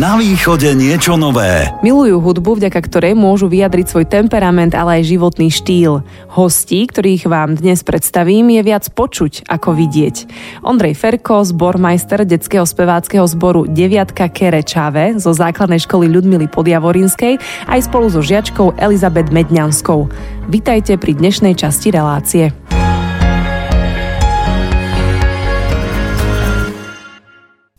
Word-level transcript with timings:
Na 0.00 0.16
východe 0.16 0.72
niečo 0.72 1.20
nové. 1.20 1.68
Milujú 1.84 2.24
hudbu, 2.24 2.56
vďaka 2.56 2.80
ktorej 2.88 3.12
môžu 3.12 3.52
vyjadriť 3.52 3.84
svoj 3.84 4.08
temperament, 4.08 4.72
ale 4.72 4.96
aj 4.96 5.12
životný 5.12 5.52
štýl. 5.52 6.00
Hostí, 6.32 6.88
ktorých 6.88 7.28
vám 7.28 7.60
dnes 7.60 7.84
predstavím, 7.84 8.48
je 8.48 8.64
viac 8.64 8.88
počuť 8.96 9.44
ako 9.44 9.76
vidieť. 9.76 10.16
Ondrej 10.64 10.96
Ferko, 10.96 11.44
zbormajster 11.44 12.24
detského 12.24 12.64
speváckého 12.64 13.28
zboru 13.28 13.68
Deviatka 13.68 14.32
Kerečave 14.32 15.20
zo 15.20 15.36
základnej 15.36 15.84
školy 15.84 16.08
Ľudmily 16.08 16.48
Podjavorinskej 16.48 17.36
aj 17.68 17.80
spolu 17.84 18.08
so 18.08 18.24
žiačkou 18.24 18.80
Elizabet 18.80 19.28
Medňanskou. 19.28 20.08
Vítajte 20.48 20.96
pri 20.96 21.12
dnešnej 21.12 21.52
časti 21.60 21.92
relácie. 21.92 22.56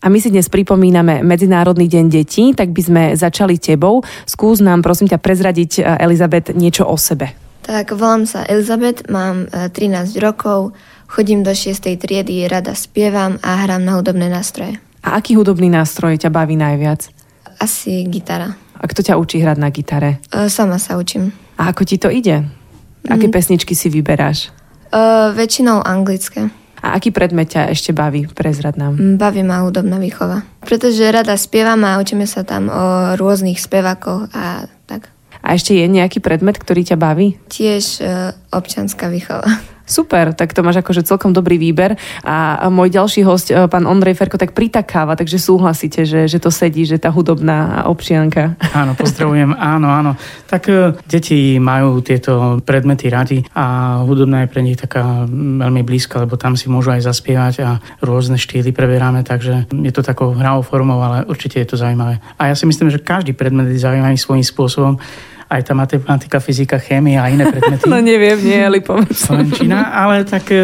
A 0.01 0.09
my 0.09 0.17
si 0.17 0.33
dnes 0.33 0.49
pripomíname 0.49 1.21
Medzinárodný 1.21 1.85
deň 1.85 2.05
detí, 2.09 2.57
tak 2.57 2.73
by 2.73 2.81
sme 2.81 3.03
začali 3.13 3.61
tebou. 3.61 4.01
Skús 4.25 4.57
nám 4.57 4.81
prosím 4.81 5.05
ťa 5.13 5.21
prezradiť, 5.21 5.71
e, 5.77 5.81
Elizabet, 6.01 6.57
niečo 6.57 6.89
o 6.89 6.97
sebe. 6.97 7.37
Tak, 7.61 7.93
volám 7.93 8.25
sa 8.25 8.41
Elizabet, 8.49 9.05
mám 9.13 9.45
13 9.53 10.17
e, 10.17 10.25
rokov, 10.25 10.73
chodím 11.05 11.45
do 11.45 11.53
6. 11.53 12.01
triedy, 12.01 12.49
rada 12.49 12.73
spievam 12.73 13.37
a 13.45 13.61
hrám 13.61 13.85
na 13.85 14.01
hudobné 14.01 14.25
nástroje. 14.25 14.81
A 15.05 15.21
aký 15.21 15.37
hudobný 15.37 15.69
nástroj 15.69 16.17
ťa 16.17 16.33
baví 16.33 16.57
najviac? 16.57 17.05
Asi 17.61 18.01
gitara. 18.09 18.57
A 18.81 18.89
kto 18.89 19.05
ťa 19.05 19.21
učí 19.21 19.37
hrať 19.37 19.57
na 19.61 19.69
gitare? 19.69 20.17
E, 20.33 20.49
sama 20.49 20.81
sa 20.81 20.97
učím. 20.97 21.29
A 21.61 21.69
ako 21.69 21.85
ti 21.85 22.01
to 22.01 22.09
ide? 22.09 22.41
Aké 23.05 23.29
mm. 23.29 23.33
pesničky 23.37 23.77
si 23.77 23.85
vyberáš? 23.93 24.49
Uh, 24.89 25.29
väčšinou 25.37 25.85
anglické. 25.85 26.49
A 26.81 26.97
aký 26.97 27.13
predmet 27.13 27.53
ťa 27.53 27.69
ešte 27.69 27.93
baví? 27.93 28.25
Prezrad 28.25 28.73
nám. 28.73 28.97
Mm, 28.97 29.15
baví 29.21 29.41
ma 29.45 29.61
hudobná 29.61 30.01
výchova. 30.01 30.41
Pretože 30.65 31.13
rada 31.13 31.37
spievam 31.37 31.81
a 31.85 32.01
učíme 32.01 32.25
sa 32.25 32.41
tam 32.41 32.73
o 32.73 33.13
rôznych 33.15 33.61
spevakoch 33.61 34.33
a 34.33 34.65
tak. 34.89 35.13
A 35.41 35.57
ešte 35.57 35.73
je 35.73 35.85
nejaký 35.89 36.21
predmet, 36.21 36.57
ktorý 36.57 36.85
ťa 36.85 36.97
baví? 36.97 37.37
Tiež 37.49 38.01
uh, 38.01 38.33
občanská 38.53 39.09
výchova. 39.09 39.45
Super, 39.91 40.31
tak 40.31 40.55
to 40.55 40.63
máš 40.63 40.79
akože 40.79 41.03
celkom 41.03 41.35
dobrý 41.35 41.59
výber. 41.59 41.99
A 42.23 42.71
môj 42.71 42.95
ďalší 42.95 43.27
host, 43.27 43.51
e, 43.51 43.59
pán 43.67 43.83
Ondrej 43.83 44.15
Ferko, 44.15 44.39
tak 44.39 44.55
pritakáva, 44.55 45.19
takže 45.19 45.35
súhlasíte, 45.35 46.07
že, 46.07 46.31
že 46.31 46.39
to 46.39 46.47
sedí, 46.47 46.87
že 46.87 46.95
tá 46.95 47.11
hudobná 47.11 47.83
občianka. 47.91 48.55
Áno, 48.71 48.95
pozdravujem, 48.95 49.51
áno, 49.51 49.91
áno. 49.91 50.11
Tak 50.47 50.63
e, 50.71 50.95
deti 51.03 51.59
majú 51.59 51.99
tieto 51.99 52.63
predmety 52.63 53.11
radi 53.11 53.43
a 53.51 53.99
hudobná 54.07 54.47
je 54.47 54.51
pre 54.55 54.63
nich 54.63 54.79
taká 54.79 55.27
veľmi 55.27 55.83
blízka, 55.83 56.23
lebo 56.23 56.39
tam 56.39 56.55
si 56.55 56.71
môžu 56.71 56.95
aj 56.95 57.11
zaspievať 57.11 57.55
a 57.67 57.69
rôzne 57.99 58.39
štýly 58.39 58.71
preberáme, 58.71 59.27
takže 59.27 59.67
je 59.67 59.91
to 59.91 59.99
takou 59.99 60.31
hravou 60.31 60.63
formou, 60.63 61.03
ale 61.03 61.27
určite 61.27 61.59
je 61.59 61.67
to 61.67 61.75
zaujímavé. 61.75 62.23
A 62.39 62.47
ja 62.47 62.55
si 62.55 62.63
myslím, 62.63 62.87
že 62.87 63.03
každý 63.03 63.35
predmet 63.35 63.67
je 63.67 63.83
zaujímavý 63.83 64.15
svojím 64.15 64.45
spôsobom 64.47 64.95
aj 65.51 65.67
tá 65.67 65.73
matematika, 65.75 66.39
fyzika, 66.39 66.79
chémia 66.79 67.27
a 67.27 67.27
iné 67.27 67.43
predmety. 67.51 67.83
No 67.91 67.99
neviem, 67.99 68.39
nie, 68.39 68.55
ale 68.55 68.79
povedz. 68.79 69.27
Slovenčina, 69.27 69.91
ale 69.91 70.23
tak 70.23 70.47
e, 70.47 70.63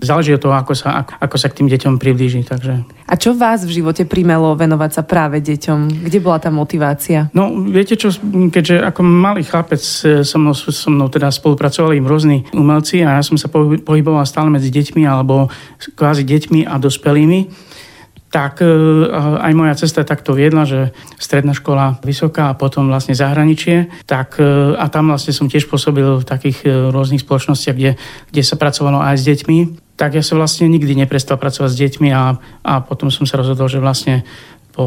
záleží 0.00 0.32
od 0.32 0.40
toho, 0.40 0.56
ako 0.56 0.72
sa, 0.72 1.04
ako, 1.04 1.12
ako 1.20 1.36
sa 1.36 1.46
k 1.52 1.56
tým 1.60 1.68
deťom 1.68 2.00
priblíži. 2.00 2.40
Takže. 2.40 2.88
A 3.04 3.14
čo 3.20 3.36
vás 3.36 3.68
v 3.68 3.76
živote 3.76 4.08
primelo 4.08 4.56
venovať 4.56 4.90
sa 4.96 5.02
práve 5.04 5.44
deťom? 5.44 6.08
Kde 6.08 6.18
bola 6.24 6.40
tá 6.40 6.48
motivácia? 6.48 7.28
No, 7.36 7.52
viete 7.68 8.00
čo, 8.00 8.08
keďže 8.48 8.80
ako 8.80 9.04
malý 9.04 9.44
chlapec 9.44 9.84
e, 9.84 10.24
so 10.24 10.40
mnou, 10.40 10.56
so 10.56 10.88
mnou 10.88 11.12
teda 11.12 11.28
spolupracovali 11.28 12.00
im 12.00 12.08
rôzni 12.08 12.48
umelci 12.56 13.04
a 13.04 13.20
ja 13.20 13.22
som 13.22 13.36
sa 13.36 13.52
pohyboval 13.52 14.24
stále 14.24 14.48
medzi 14.48 14.72
deťmi 14.72 15.04
alebo 15.04 15.52
kvázi 16.00 16.24
deťmi 16.24 16.64
a 16.64 16.80
dospelými, 16.80 17.67
tak 18.28 18.60
e, 18.60 18.68
aj 19.16 19.52
moja 19.56 19.74
cesta 19.76 20.04
takto 20.04 20.36
viedla, 20.36 20.68
že 20.68 20.92
stredná 21.16 21.56
škola 21.56 21.96
vysoká 22.04 22.52
a 22.52 22.58
potom 22.58 22.92
vlastne 22.92 23.16
zahraničie. 23.16 23.88
Tak, 24.04 24.36
e, 24.36 24.76
a 24.76 24.84
tam 24.92 25.08
vlastne 25.08 25.32
som 25.32 25.48
tiež 25.48 25.64
pôsobil 25.64 26.04
v 26.04 26.28
takých 26.28 26.68
e, 26.68 26.92
rôznych 26.92 27.24
spoločnostiach, 27.24 27.76
kde, 27.76 27.96
kde 28.28 28.42
sa 28.44 28.60
pracovalo 28.60 29.00
aj 29.00 29.16
s 29.16 29.24
deťmi. 29.32 29.58
Tak 29.96 30.20
ja 30.20 30.22
som 30.22 30.36
vlastne 30.36 30.68
nikdy 30.68 30.92
neprestal 30.92 31.40
pracovať 31.40 31.70
s 31.72 31.80
deťmi 31.80 32.08
a, 32.12 32.36
a 32.62 32.72
potom 32.84 33.08
som 33.08 33.24
sa 33.24 33.40
rozhodol, 33.40 33.66
že 33.72 33.80
vlastne 33.80 34.22
po 34.76 34.86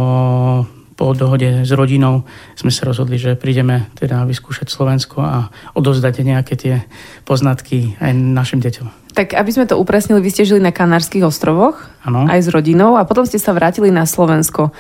po 1.02 1.18
dohode 1.18 1.66
s 1.66 1.72
rodinou 1.74 2.30
sme 2.54 2.70
sa 2.70 2.86
rozhodli, 2.86 3.18
že 3.18 3.34
prídeme 3.34 3.90
teda 3.98 4.22
vyskúšať 4.22 4.70
Slovensko 4.70 5.18
a 5.26 5.50
odovzdať 5.74 6.22
nejaké 6.22 6.54
tie 6.54 6.86
poznatky 7.26 7.98
aj 7.98 8.14
našim 8.14 8.62
deťom. 8.62 9.11
Tak 9.22 9.38
aby 9.38 9.54
sme 9.54 9.70
to 9.70 9.78
upresnili, 9.78 10.18
vy 10.18 10.34
ste 10.34 10.50
žili 10.50 10.58
na 10.58 10.74
Kanárskych 10.74 11.22
ostrovoch 11.22 11.78
ano. 12.02 12.26
aj 12.26 12.42
s 12.42 12.50
rodinou 12.50 12.98
a 12.98 13.06
potom 13.06 13.22
ste 13.22 13.38
sa 13.38 13.54
vrátili 13.54 13.94
na 13.94 14.10
Slovensko. 14.10 14.74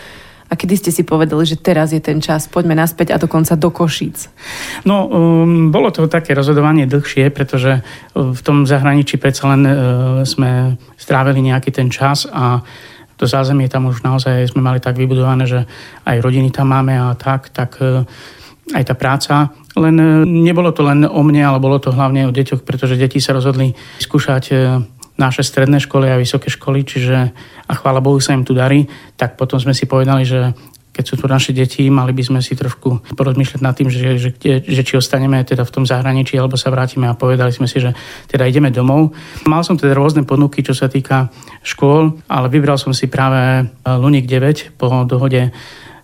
A 0.49 0.57
kedy 0.57 0.81
ste 0.81 0.89
si 0.89 1.05
povedali, 1.05 1.45
že 1.45 1.61
teraz 1.61 1.93
je 1.93 2.01
ten 2.01 2.17
čas, 2.17 2.49
poďme 2.49 2.73
naspäť 2.73 3.13
a 3.13 3.21
dokonca 3.21 3.53
do 3.53 3.69
Košíc? 3.69 4.33
No, 4.81 5.05
um, 5.05 5.69
bolo 5.69 5.93
to 5.93 6.09
také 6.09 6.33
rozhodovanie 6.33 6.89
dlhšie, 6.89 7.29
pretože 7.29 7.85
uh, 7.85 8.33
v 8.33 8.41
tom 8.41 8.65
zahraničí 8.65 9.21
predsa 9.21 9.53
len 9.53 9.61
uh, 9.61 9.75
sme 10.25 10.81
strávili 10.97 11.45
nejaký 11.45 11.69
ten 11.69 11.93
čas 11.93 12.25
a 12.25 12.65
to 13.21 13.29
zázemie 13.29 13.69
tam 13.69 13.93
už 13.93 14.01
naozaj 14.01 14.49
sme 14.49 14.65
mali 14.65 14.81
tak 14.81 14.97
vybudované, 14.97 15.45
že 15.45 15.69
aj 16.09 16.17
rodiny 16.17 16.49
tam 16.49 16.73
máme 16.73 16.97
a 16.97 17.13
tak, 17.13 17.53
tak 17.53 17.77
e, 17.77 18.01
aj 18.73 18.83
tá 18.89 18.97
práca. 18.97 19.53
Len 19.77 19.95
e, 19.95 20.07
nebolo 20.27 20.75
to 20.75 20.83
len 20.83 21.07
o 21.07 21.21
mne, 21.23 21.47
ale 21.47 21.63
bolo 21.63 21.79
to 21.79 21.95
hlavne 21.95 22.27
o 22.27 22.35
deťoch, 22.35 22.67
pretože 22.67 22.99
deti 22.99 23.23
sa 23.23 23.31
rozhodli 23.31 23.71
skúšať 24.03 24.43
e, 24.51 24.55
naše 25.15 25.45
stredné 25.45 25.79
školy 25.79 26.11
a 26.11 26.19
vysoké 26.19 26.49
školy, 26.49 26.83
čiže 26.83 27.17
a 27.67 27.71
chvála 27.77 28.03
Bohu 28.03 28.19
sa 28.19 28.35
im 28.35 28.43
tu 28.43 28.51
darí, 28.51 28.89
tak 29.15 29.37
potom 29.39 29.61
sme 29.61 29.71
si 29.71 29.87
povedali, 29.87 30.27
že 30.27 30.51
keď 30.91 31.03
sú 31.07 31.15
tu 31.15 31.25
naše 31.31 31.55
deti, 31.55 31.87
mali 31.87 32.11
by 32.11 32.19
sme 32.19 32.39
si 32.43 32.51
trošku 32.51 33.15
porozmýšľať 33.15 33.61
nad 33.63 33.71
tým, 33.71 33.87
že, 33.87 34.19
že, 34.19 34.35
že 34.59 34.81
či 34.83 34.99
ostaneme 34.99 35.39
teda 35.47 35.63
v 35.63 35.71
tom 35.71 35.87
zahraničí, 35.87 36.35
alebo 36.35 36.59
sa 36.59 36.67
vrátime 36.67 37.07
a 37.07 37.15
povedali 37.15 37.55
sme 37.55 37.63
si, 37.63 37.79
že 37.79 37.95
teda 38.27 38.43
ideme 38.43 38.75
domov. 38.75 39.15
Mal 39.47 39.63
som 39.63 39.79
teda 39.79 39.95
rôzne 39.95 40.27
ponuky, 40.27 40.59
čo 40.59 40.75
sa 40.75 40.91
týka 40.91 41.31
škôl, 41.63 42.19
ale 42.27 42.51
vybral 42.51 42.75
som 42.75 42.91
si 42.91 43.07
práve 43.07 43.71
Lunik 43.87 44.27
9 44.27 44.75
po 44.75 45.07
dohode 45.07 45.55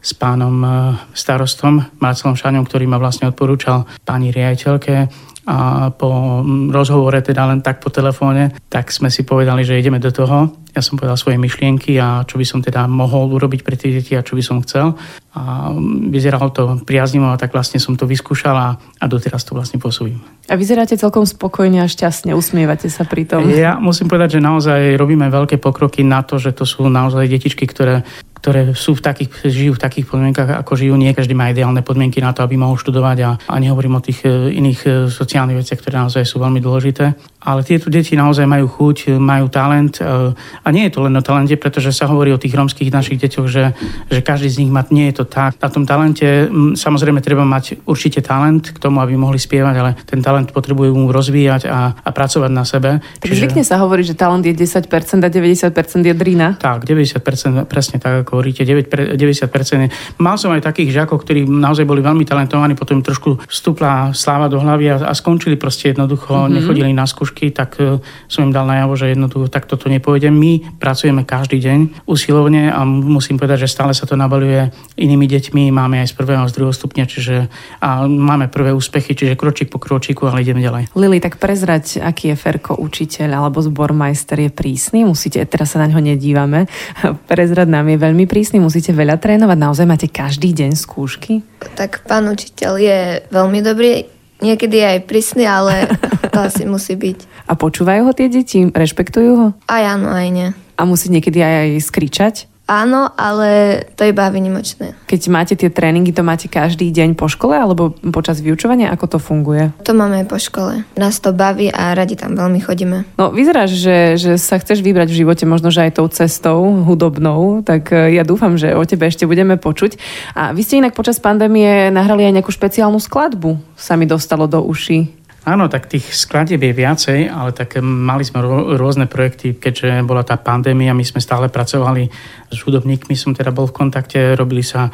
s 0.08 0.16
pánom 0.16 0.56
eh, 0.64 0.72
starostom 1.12 1.84
Marcelom 2.00 2.40
Šaňom, 2.40 2.64
ktorý 2.64 2.88
ma 2.88 2.96
vlastne 2.96 3.28
odporúčal 3.28 3.84
pani 4.08 4.32
riaditeľke 4.32 5.12
a 5.48 5.90
po 5.96 6.44
rozhovore, 6.76 7.24
teda 7.24 7.48
len 7.48 7.64
tak 7.64 7.80
po 7.80 7.88
telefóne, 7.88 8.52
tak 8.68 8.92
sme 8.92 9.08
si 9.08 9.24
povedali, 9.24 9.64
že 9.64 9.80
ideme 9.80 9.96
do 9.96 10.12
toho. 10.12 10.52
Ja 10.76 10.84
som 10.84 11.00
povedal 11.00 11.16
svoje 11.16 11.40
myšlienky 11.40 11.96
a 11.96 12.28
čo 12.28 12.36
by 12.36 12.44
som 12.44 12.60
teda 12.60 12.84
mohol 12.92 13.32
urobiť 13.32 13.64
pre 13.64 13.80
tie 13.80 13.96
deti 13.96 14.12
a 14.14 14.28
čo 14.28 14.36
by 14.36 14.44
som 14.44 14.60
chcel. 14.68 15.00
A 15.40 15.72
vyzeralo 16.12 16.52
to 16.52 16.84
priaznivo 16.84 17.32
a 17.32 17.40
tak 17.40 17.56
vlastne 17.56 17.80
som 17.80 17.96
to 17.96 18.04
vyskúšal 18.04 18.56
a, 18.60 18.70
a 18.76 19.06
doteraz 19.08 19.48
to 19.48 19.56
vlastne 19.56 19.80
pôsobím. 19.80 20.20
A 20.52 20.60
vyzeráte 20.60 21.00
celkom 21.00 21.24
spokojne 21.24 21.80
a 21.80 21.88
šťastne, 21.88 22.36
usmievate 22.36 22.92
sa 22.92 23.08
pri 23.08 23.24
tom. 23.24 23.48
Ja 23.48 23.80
musím 23.80 24.12
povedať, 24.12 24.38
že 24.38 24.42
naozaj 24.44 25.00
robíme 25.00 25.32
veľké 25.32 25.64
pokroky 25.64 26.04
na 26.04 26.28
to, 26.28 26.44
že 26.44 26.52
to 26.52 26.68
sú 26.68 26.92
naozaj 26.92 27.24
detičky, 27.24 27.64
ktoré 27.64 28.04
ktoré 28.38 28.78
sú 28.78 28.94
v 28.94 29.02
takých, 29.02 29.32
žijú 29.50 29.72
v 29.76 29.84
takých 29.84 30.06
podmienkach, 30.06 30.62
ako 30.62 30.78
žijú. 30.78 30.94
Nie 30.94 31.18
každý 31.18 31.34
má 31.34 31.50
ideálne 31.50 31.82
podmienky 31.82 32.22
na 32.22 32.32
to, 32.32 32.46
aby 32.46 32.56
mohol 32.56 32.78
študovať 32.78 33.18
a, 33.26 33.32
a 33.50 33.56
nehovorím 33.58 33.98
o 33.98 34.06
tých 34.06 34.24
e, 34.24 34.54
iných 34.54 34.80
e, 34.86 34.90
sociálnych 35.10 35.66
veciach, 35.66 35.82
ktoré 35.82 35.98
naozaj 35.98 36.24
sú 36.24 36.38
veľmi 36.38 36.62
dôležité. 36.62 37.18
Ale 37.38 37.62
tieto 37.62 37.94
deti 37.94 38.18
naozaj 38.18 38.50
majú 38.50 38.66
chuť, 38.66 39.22
majú 39.22 39.46
talent 39.48 40.02
e, 40.02 40.34
a 40.34 40.68
nie 40.74 40.90
je 40.90 40.94
to 40.98 41.06
len 41.06 41.14
o 41.14 41.22
talente, 41.22 41.54
pretože 41.54 41.94
sa 41.94 42.10
hovorí 42.10 42.34
o 42.34 42.42
tých 42.42 42.58
romských 42.58 42.90
našich 42.90 43.22
deťoch, 43.22 43.48
že, 43.48 43.78
že 44.10 44.20
každý 44.26 44.50
z 44.50 44.58
nich 44.66 44.72
má, 44.74 44.82
nie 44.90 45.14
je 45.14 45.22
to 45.22 45.26
tak. 45.30 45.54
Na 45.62 45.70
tom 45.70 45.86
talente 45.86 46.50
samozrejme 46.74 47.22
treba 47.22 47.46
mať 47.46 47.86
určite 47.86 48.26
talent 48.26 48.74
k 48.74 48.78
tomu, 48.82 49.00
aby 49.06 49.14
mohli 49.14 49.38
spievať, 49.38 49.76
ale 49.78 49.92
ten 50.10 50.20
talent 50.20 50.50
potrebujú 50.50 50.98
mu 50.98 51.14
rozvíjať 51.14 51.70
a, 51.70 51.94
a 51.94 52.10
pracovať 52.10 52.52
na 52.52 52.66
sebe. 52.66 53.00
Tak 53.22 53.30
Čiže... 53.30 53.40
zvykne 53.46 53.64
sa 53.64 53.78
hovoriť, 53.86 54.06
že 54.12 54.16
talent 54.18 54.44
je 54.44 54.58
10% 54.58 54.90
a 55.22 55.30
90% 55.30 56.10
je 56.10 56.16
drina. 56.18 56.58
Tak, 56.58 56.90
90% 56.90 57.70
presne 57.70 58.02
tak, 58.02 58.26
ako 58.26 58.42
hovoríte, 58.42 58.66
90%. 58.66 60.18
Mal 60.18 60.36
som 60.42 60.50
aj 60.52 60.66
takých 60.66 60.90
žiakov, 60.90 61.22
ktorí 61.22 61.46
naozaj 61.46 61.86
boli 61.86 62.02
veľmi 62.02 62.26
talentovaní, 62.26 62.74
potom 62.74 63.06
trošku 63.06 63.46
vstúpla 63.46 64.12
sláva 64.18 64.50
do 64.50 64.58
hlavy 64.58 64.90
a, 64.92 64.96
a 65.08 65.14
skončili 65.14 65.56
proste 65.56 65.94
jednoducho, 65.94 66.34
mm-hmm. 66.34 66.54
nechodili 66.54 66.92
na 66.92 67.06
skúšky, 67.28 67.56
tak 67.56 67.80
uh, 67.80 68.04
som 68.28 68.50
im 68.50 68.52
dal 68.52 68.68
najavo, 68.68 69.00
že 69.00 69.14
jednoducho 69.14 69.48
takto 69.48 69.80
to 69.80 69.88
nepôjde. 69.88 70.28
My 70.34 70.60
pracujeme 70.82 71.24
každý 71.24 71.64
deň 71.64 72.04
usilovne 72.04 72.68
a 72.68 72.84
musím 72.84 73.40
povedať, 73.40 73.64
že 73.64 73.72
stále 73.72 73.96
sa 73.96 74.04
to 74.04 74.20
nabaluje 74.20 74.76
inými 75.00 75.32
deťmi. 75.32 75.72
Máme 75.72 76.04
aj 76.04 76.12
z 76.12 76.18
prvého 76.20 76.44
a 76.44 76.50
z 76.52 76.56
druhého 76.60 76.76
stupňa, 76.76 77.06
čiže 77.08 77.36
a 77.80 78.04
máme 78.04 78.52
prvé 78.52 78.76
úspechy, 78.76 79.16
čiže 79.16 79.40
kročík 79.40 79.72
po 79.72 79.80
kročíku, 79.80 80.28
ale 80.28 80.44
ideme 80.44 80.60
ďalej. 80.60 80.92
Lili, 81.00 81.24
tak 81.24 81.40
prezrať, 81.40 82.04
aký 82.04 82.34
je 82.34 82.36
Ferko 82.36 82.76
učiteľ 82.76 83.40
alebo 83.46 83.64
zbormajster 83.64 84.48
je 84.48 84.52
prísny. 84.52 85.08
Musíte, 85.08 85.40
teraz 85.48 85.78
sa 85.78 85.80
na 85.80 85.88
ňo 85.88 86.04
nedívame. 86.04 86.68
prezrať 87.32 87.72
nám 87.72 87.88
je 87.88 87.98
veľmi 88.00 88.18
veľmi 88.18 88.26
prísny, 88.26 88.58
musíte 88.58 88.98
veľa 88.98 89.22
trénovať, 89.22 89.58
naozaj 89.62 89.86
máte 89.86 90.10
každý 90.10 90.50
deň 90.50 90.74
skúšky? 90.74 91.46
Tak 91.78 92.02
pán 92.10 92.26
učiteľ 92.26 92.74
je 92.82 93.00
veľmi 93.30 93.62
dobrý, 93.62 94.17
niekedy 94.42 94.78
aj 94.84 95.08
prísny, 95.10 95.46
ale 95.46 95.90
to 96.34 96.40
asi 96.42 96.64
musí 96.68 96.98
byť. 96.98 97.48
A 97.48 97.56
počúvajú 97.56 98.08
ho 98.08 98.12
tie 98.14 98.28
deti? 98.28 98.68
Rešpektujú 98.68 99.32
ho? 99.38 99.48
Aj 99.70 99.84
áno, 99.84 100.12
aj 100.12 100.28
nie. 100.30 100.50
A 100.78 100.82
musí 100.86 101.10
niekedy 101.10 101.42
aj, 101.42 101.56
aj 101.64 101.72
skričať? 101.82 102.36
Áno, 102.68 103.08
ale 103.16 103.80
to 103.96 104.04
je 104.04 104.12
iba 104.12 104.28
vynimočné. 104.28 104.92
Keď 105.08 105.22
máte 105.32 105.56
tie 105.56 105.72
tréningy, 105.72 106.12
to 106.12 106.20
máte 106.20 106.52
každý 106.52 106.92
deň 106.92 107.16
po 107.16 107.32
škole 107.32 107.56
alebo 107.56 107.96
počas 108.12 108.44
vyučovania? 108.44 108.92
Ako 108.92 109.08
to 109.08 109.20
funguje? 109.24 109.72
To 109.88 109.96
máme 109.96 110.28
po 110.28 110.36
škole. 110.36 110.84
Nás 111.00 111.24
to 111.24 111.32
baví 111.32 111.72
a 111.72 111.96
radi 111.96 112.20
tam 112.20 112.36
veľmi 112.36 112.60
chodíme. 112.60 113.08
No 113.16 113.32
vyzeráš, 113.32 113.72
že, 113.72 114.20
že 114.20 114.32
sa 114.36 114.60
chceš 114.60 114.84
vybrať 114.84 115.08
v 115.08 115.20
živote 115.24 115.48
možno, 115.48 115.72
že 115.72 115.88
aj 115.88 115.96
tou 115.96 116.12
cestou 116.12 116.60
hudobnou, 116.84 117.64
tak 117.64 117.96
e, 117.96 118.20
ja 118.20 118.28
dúfam, 118.28 118.60
že 118.60 118.76
o 118.76 118.84
tebe 118.84 119.08
ešte 119.08 119.24
budeme 119.24 119.56
počuť. 119.56 119.96
A 120.36 120.52
vy 120.52 120.60
ste 120.60 120.84
inak 120.84 120.92
počas 120.92 121.24
pandémie 121.24 121.88
nahrali 121.88 122.28
aj 122.28 122.36
nejakú 122.36 122.52
špeciálnu 122.52 123.00
skladbu, 123.00 123.56
sa 123.80 123.96
mi 123.96 124.04
dostalo 124.04 124.44
do 124.44 124.60
uší. 124.60 125.17
Áno, 125.48 125.72
tak 125.72 125.88
tých 125.88 126.12
skladieb 126.12 126.60
je 126.60 126.76
viacej, 126.76 127.20
ale 127.32 127.56
tak 127.56 127.80
mali 127.80 128.28
sme 128.28 128.44
rôzne 128.76 129.08
projekty, 129.08 129.56
keďže 129.56 130.04
bola 130.04 130.28
tá 130.28 130.36
pandémia, 130.36 130.92
my 130.92 131.08
sme 131.08 131.24
stále 131.24 131.48
pracovali 131.48 132.12
s 132.52 132.60
hudobníkmi, 132.68 133.16
som 133.16 133.32
teda 133.32 133.56
bol 133.56 133.72
v 133.72 133.80
kontakte, 133.80 134.36
robili 134.36 134.60
sa 134.60 134.92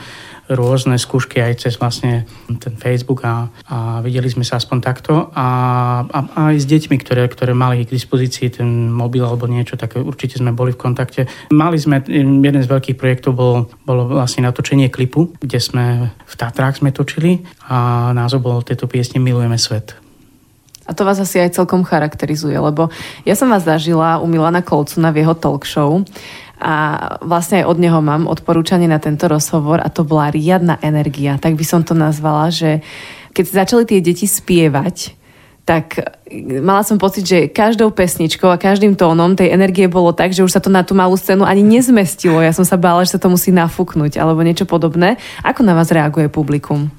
rôzne 0.53 1.01
skúšky 1.01 1.41
aj 1.41 1.65
cez 1.65 1.73
vlastne 1.81 2.29
ten 2.61 2.77
Facebook 2.77 3.25
a, 3.25 3.49
a 3.65 3.77
videli 4.05 4.29
sme 4.29 4.45
sa 4.45 4.61
aspoň 4.61 4.77
takto 4.77 5.33
a, 5.33 5.47
a, 6.05 6.19
a 6.21 6.39
aj 6.53 6.61
s 6.61 6.69
deťmi, 6.69 7.01
ktoré, 7.01 7.25
ktoré 7.33 7.57
mali 7.57 7.81
k 7.81 7.95
dispozícii 7.95 8.53
ten 8.53 8.93
mobil 8.93 9.25
alebo 9.25 9.49
niečo, 9.49 9.73
tak 9.73 9.97
určite 9.97 10.37
sme 10.37 10.53
boli 10.53 10.77
v 10.77 10.81
kontakte. 10.85 11.25
Mali 11.49 11.81
sme, 11.81 12.05
jeden 12.05 12.61
z 12.61 12.69
veľkých 12.69 12.99
projektov 12.99 13.33
bol, 13.33 13.73
bolo 13.87 14.05
vlastne 14.05 14.45
natočenie 14.45 14.93
klipu, 14.93 15.33
kde 15.41 15.57
sme 15.57 16.13
v 16.13 16.33
Tatrách 16.37 16.83
sme 16.83 16.93
točili 16.93 17.41
a 17.71 18.11
názov 18.13 18.45
bol 18.45 18.61
tejto 18.61 18.85
piesne 18.85 19.17
Milujeme 19.17 19.57
svet. 19.57 20.02
A 20.83 20.91
to 20.91 21.07
vás 21.07 21.15
asi 21.19 21.39
aj 21.39 21.55
celkom 21.55 21.87
charakterizuje, 21.87 22.59
lebo 22.59 22.91
ja 23.23 23.39
som 23.39 23.47
vás 23.47 23.63
zažila 23.63 24.19
u 24.19 24.27
Milana 24.27 24.59
Kolcuna 24.59 25.15
v 25.15 25.23
jeho 25.23 25.35
talk 25.35 25.63
show 25.63 26.03
a 26.59 26.73
vlastne 27.23 27.63
aj 27.63 27.69
od 27.71 27.77
neho 27.79 27.99
mám 28.03 28.27
odporúčanie 28.27 28.87
na 28.87 28.99
tento 28.99 29.27
rozhovor 29.27 29.79
a 29.79 29.87
to 29.87 30.03
bola 30.03 30.31
riadna 30.31 30.79
energia. 30.83 31.39
Tak 31.39 31.55
by 31.55 31.65
som 31.67 31.81
to 31.83 31.95
nazvala, 31.95 32.51
že 32.51 32.83
keď 33.31 33.43
začali 33.65 33.83
tie 33.87 33.99
deti 33.99 34.27
spievať, 34.27 35.23
tak 35.63 35.95
mala 36.59 36.83
som 36.83 36.99
pocit, 36.99 37.23
že 37.23 37.47
každou 37.47 37.87
pesničkou 37.95 38.51
a 38.51 38.59
každým 38.59 38.99
tónom 38.99 39.31
tej 39.31 39.55
energie 39.55 39.87
bolo 39.87 40.11
tak, 40.11 40.35
že 40.35 40.43
už 40.43 40.51
sa 40.51 40.59
to 40.59 40.67
na 40.67 40.83
tú 40.83 40.91
malú 40.91 41.15
scénu 41.15 41.47
ani 41.47 41.63
nezmestilo. 41.63 42.43
Ja 42.43 42.51
som 42.51 42.67
sa 42.67 42.75
bála, 42.75 43.07
že 43.07 43.15
sa 43.15 43.23
to 43.23 43.31
musí 43.31 43.55
nafúknuť 43.55 44.19
alebo 44.19 44.43
niečo 44.43 44.67
podobné. 44.67 45.15
Ako 45.39 45.63
na 45.63 45.71
vás 45.71 45.87
reaguje 45.87 46.27
publikum? 46.27 46.91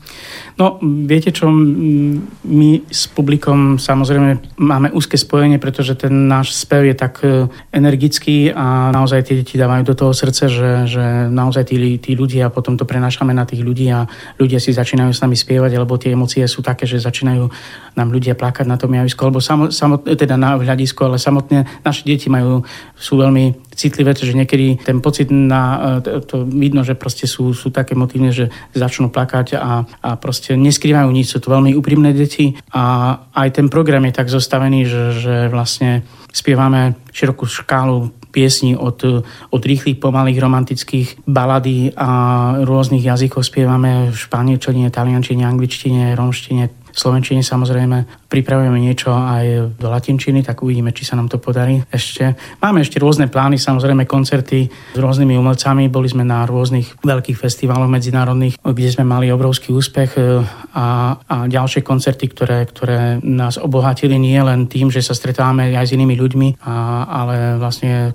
No, 0.55 0.79
viete 1.03 1.35
čo, 1.35 1.51
my 1.51 2.71
s 2.87 3.11
publikom 3.11 3.75
samozrejme 3.75 4.55
máme 4.62 4.95
úzke 4.95 5.19
spojenie, 5.19 5.59
pretože 5.59 5.99
ten 5.99 6.31
náš 6.31 6.55
spev 6.55 6.87
je 6.87 6.95
tak 6.95 7.27
e, 7.27 7.51
energický 7.75 8.55
a 8.55 8.95
naozaj 8.95 9.27
tie 9.27 9.43
deti 9.43 9.59
dávajú 9.59 9.83
do 9.83 9.99
toho 9.99 10.12
srdce, 10.15 10.47
že, 10.47 10.71
že 10.87 11.05
naozaj 11.27 11.75
tí, 11.75 11.99
tí 11.99 12.15
ľudia, 12.15 12.55
potom 12.55 12.79
to 12.79 12.87
prenášame 12.87 13.35
na 13.35 13.43
tých 13.43 13.67
ľudí 13.67 13.91
a 13.91 14.06
ľudia 14.39 14.62
si 14.62 14.71
začínajú 14.71 15.11
s 15.11 15.27
nami 15.27 15.35
spievať, 15.35 15.75
alebo 15.75 15.99
tie 15.99 16.15
emócie 16.15 16.47
sú 16.47 16.62
také, 16.62 16.87
že 16.87 17.03
začínajú 17.03 17.50
nám 17.99 18.15
ľudia 18.15 18.39
plakať 18.39 18.71
na 18.71 18.79
tom 18.79 18.95
javisku, 18.95 19.27
alebo 19.27 19.43
samotné, 19.43 20.15
teda 20.15 20.39
na 20.39 20.55
hľadisku, 20.55 21.03
ale 21.03 21.19
samotné 21.19 21.83
naše 21.83 22.07
deti 22.07 22.31
majú, 22.31 22.62
sú 22.95 23.19
veľmi 23.19 23.74
citlivé, 23.75 24.15
že 24.15 24.32
niekedy 24.32 24.82
ten 24.82 25.03
pocit 25.05 25.29
na, 25.29 25.99
e, 26.03 26.23
to 26.25 26.47
vidno, 26.47 26.87
že 26.87 26.94
proste 26.94 27.26
sú, 27.26 27.53
sú 27.53 27.69
také 27.75 27.99
motívne, 27.99 28.31
že 28.31 28.49
začnú 28.73 29.11
plakať 29.11 29.59
a, 29.59 29.85
a 29.85 30.11
proste 30.17 30.55
neskrývajú 30.55 31.11
nič, 31.11 31.35
sú 31.35 31.38
to 31.43 31.53
veľmi 31.53 31.75
úprimné 31.76 32.15
deti 32.15 32.55
a 32.73 33.17
aj 33.35 33.49
ten 33.61 33.67
program 33.69 34.06
je 34.06 34.15
tak 34.15 34.29
zostavený, 34.31 34.87
že, 34.87 35.03
že 35.19 35.35
vlastne 35.50 36.06
spievame 36.35 36.99
širokú 37.15 37.47
škálu 37.47 38.11
piesní 38.35 38.75
od, 38.75 38.99
od 39.55 39.62
rýchlych, 39.62 40.03
pomalých, 40.03 40.43
romantických 40.43 41.09
balady 41.23 41.94
a 41.94 42.11
rôznych 42.67 43.06
jazykov 43.06 43.47
spievame 43.47 44.11
v 44.11 44.17
španielčine, 44.19 44.91
taliančine, 44.91 45.47
angličtine, 45.47 46.19
romštine, 46.19 46.84
v 46.94 46.99
Slovenčine 47.02 47.43
samozrejme 47.43 48.31
pripravujeme 48.31 48.79
niečo 48.79 49.11
aj 49.11 49.75
do 49.75 49.88
latinčiny, 49.91 50.46
tak 50.46 50.62
uvidíme, 50.62 50.94
či 50.94 51.02
sa 51.02 51.19
nám 51.19 51.26
to 51.26 51.43
podarí 51.43 51.82
ešte. 51.91 52.38
Máme 52.62 52.87
ešte 52.87 53.02
rôzne 53.02 53.26
plány, 53.26 53.58
samozrejme 53.58 54.06
koncerty 54.06 54.70
s 54.94 54.99
rôznymi 54.99 55.35
umelcami. 55.35 55.91
Boli 55.91 56.06
sme 56.06 56.23
na 56.23 56.46
rôznych 56.46 57.02
veľkých 57.02 57.35
festivaloch 57.35 57.91
medzinárodných, 57.91 58.62
kde 58.62 58.91
sme 58.94 59.02
mali 59.02 59.35
obrovský 59.35 59.75
úspech 59.75 60.14
e, 60.14 60.46
a, 60.75 61.19
a 61.19 61.37
ďalšie 61.50 61.82
koncerty, 61.82 62.31
ktoré, 62.31 62.62
ktoré 62.70 63.19
nás 63.23 63.58
obohatili 63.58 64.14
nie 64.14 64.38
len 64.38 64.70
tým, 64.70 64.94
že 64.94 65.02
sa 65.02 65.19
stretávame 65.19 65.75
aj 65.75 65.90
s 65.90 65.94
inými 65.99 66.14
ľuďmi, 66.14 66.49
a, 66.62 67.06
ale 67.11 67.58
vlastne 67.58 68.14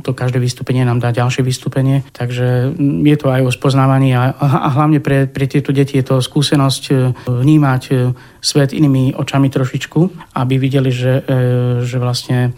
to 0.00 0.10
každé 0.16 0.40
vystúpenie 0.40 0.80
nám 0.84 1.00
dá 1.00 1.12
ďalšie 1.12 1.44
vystúpenie. 1.44 2.00
Takže 2.16 2.72
je 3.04 3.16
to 3.20 3.28
aj 3.28 3.42
o 3.44 3.52
spoznávaní 3.52 4.16
a, 4.16 4.32
a 4.32 4.68
hlavne 4.72 5.04
pre, 5.04 5.28
pre 5.28 5.44
tieto 5.44 5.76
deti 5.76 6.00
je 6.00 6.04
to 6.08 6.24
skúsenosť 6.24 6.82
e, 6.88 6.94
vnímať 7.28 7.82
e, 7.92 7.94
svet 8.40 8.72
inými 8.72 9.12
očami 9.12 9.52
trošičku, 9.52 10.00
aby 10.32 10.54
videli, 10.56 10.88
že, 10.88 11.20
e, 11.20 11.32
že 11.84 12.00
vlastne 12.00 12.56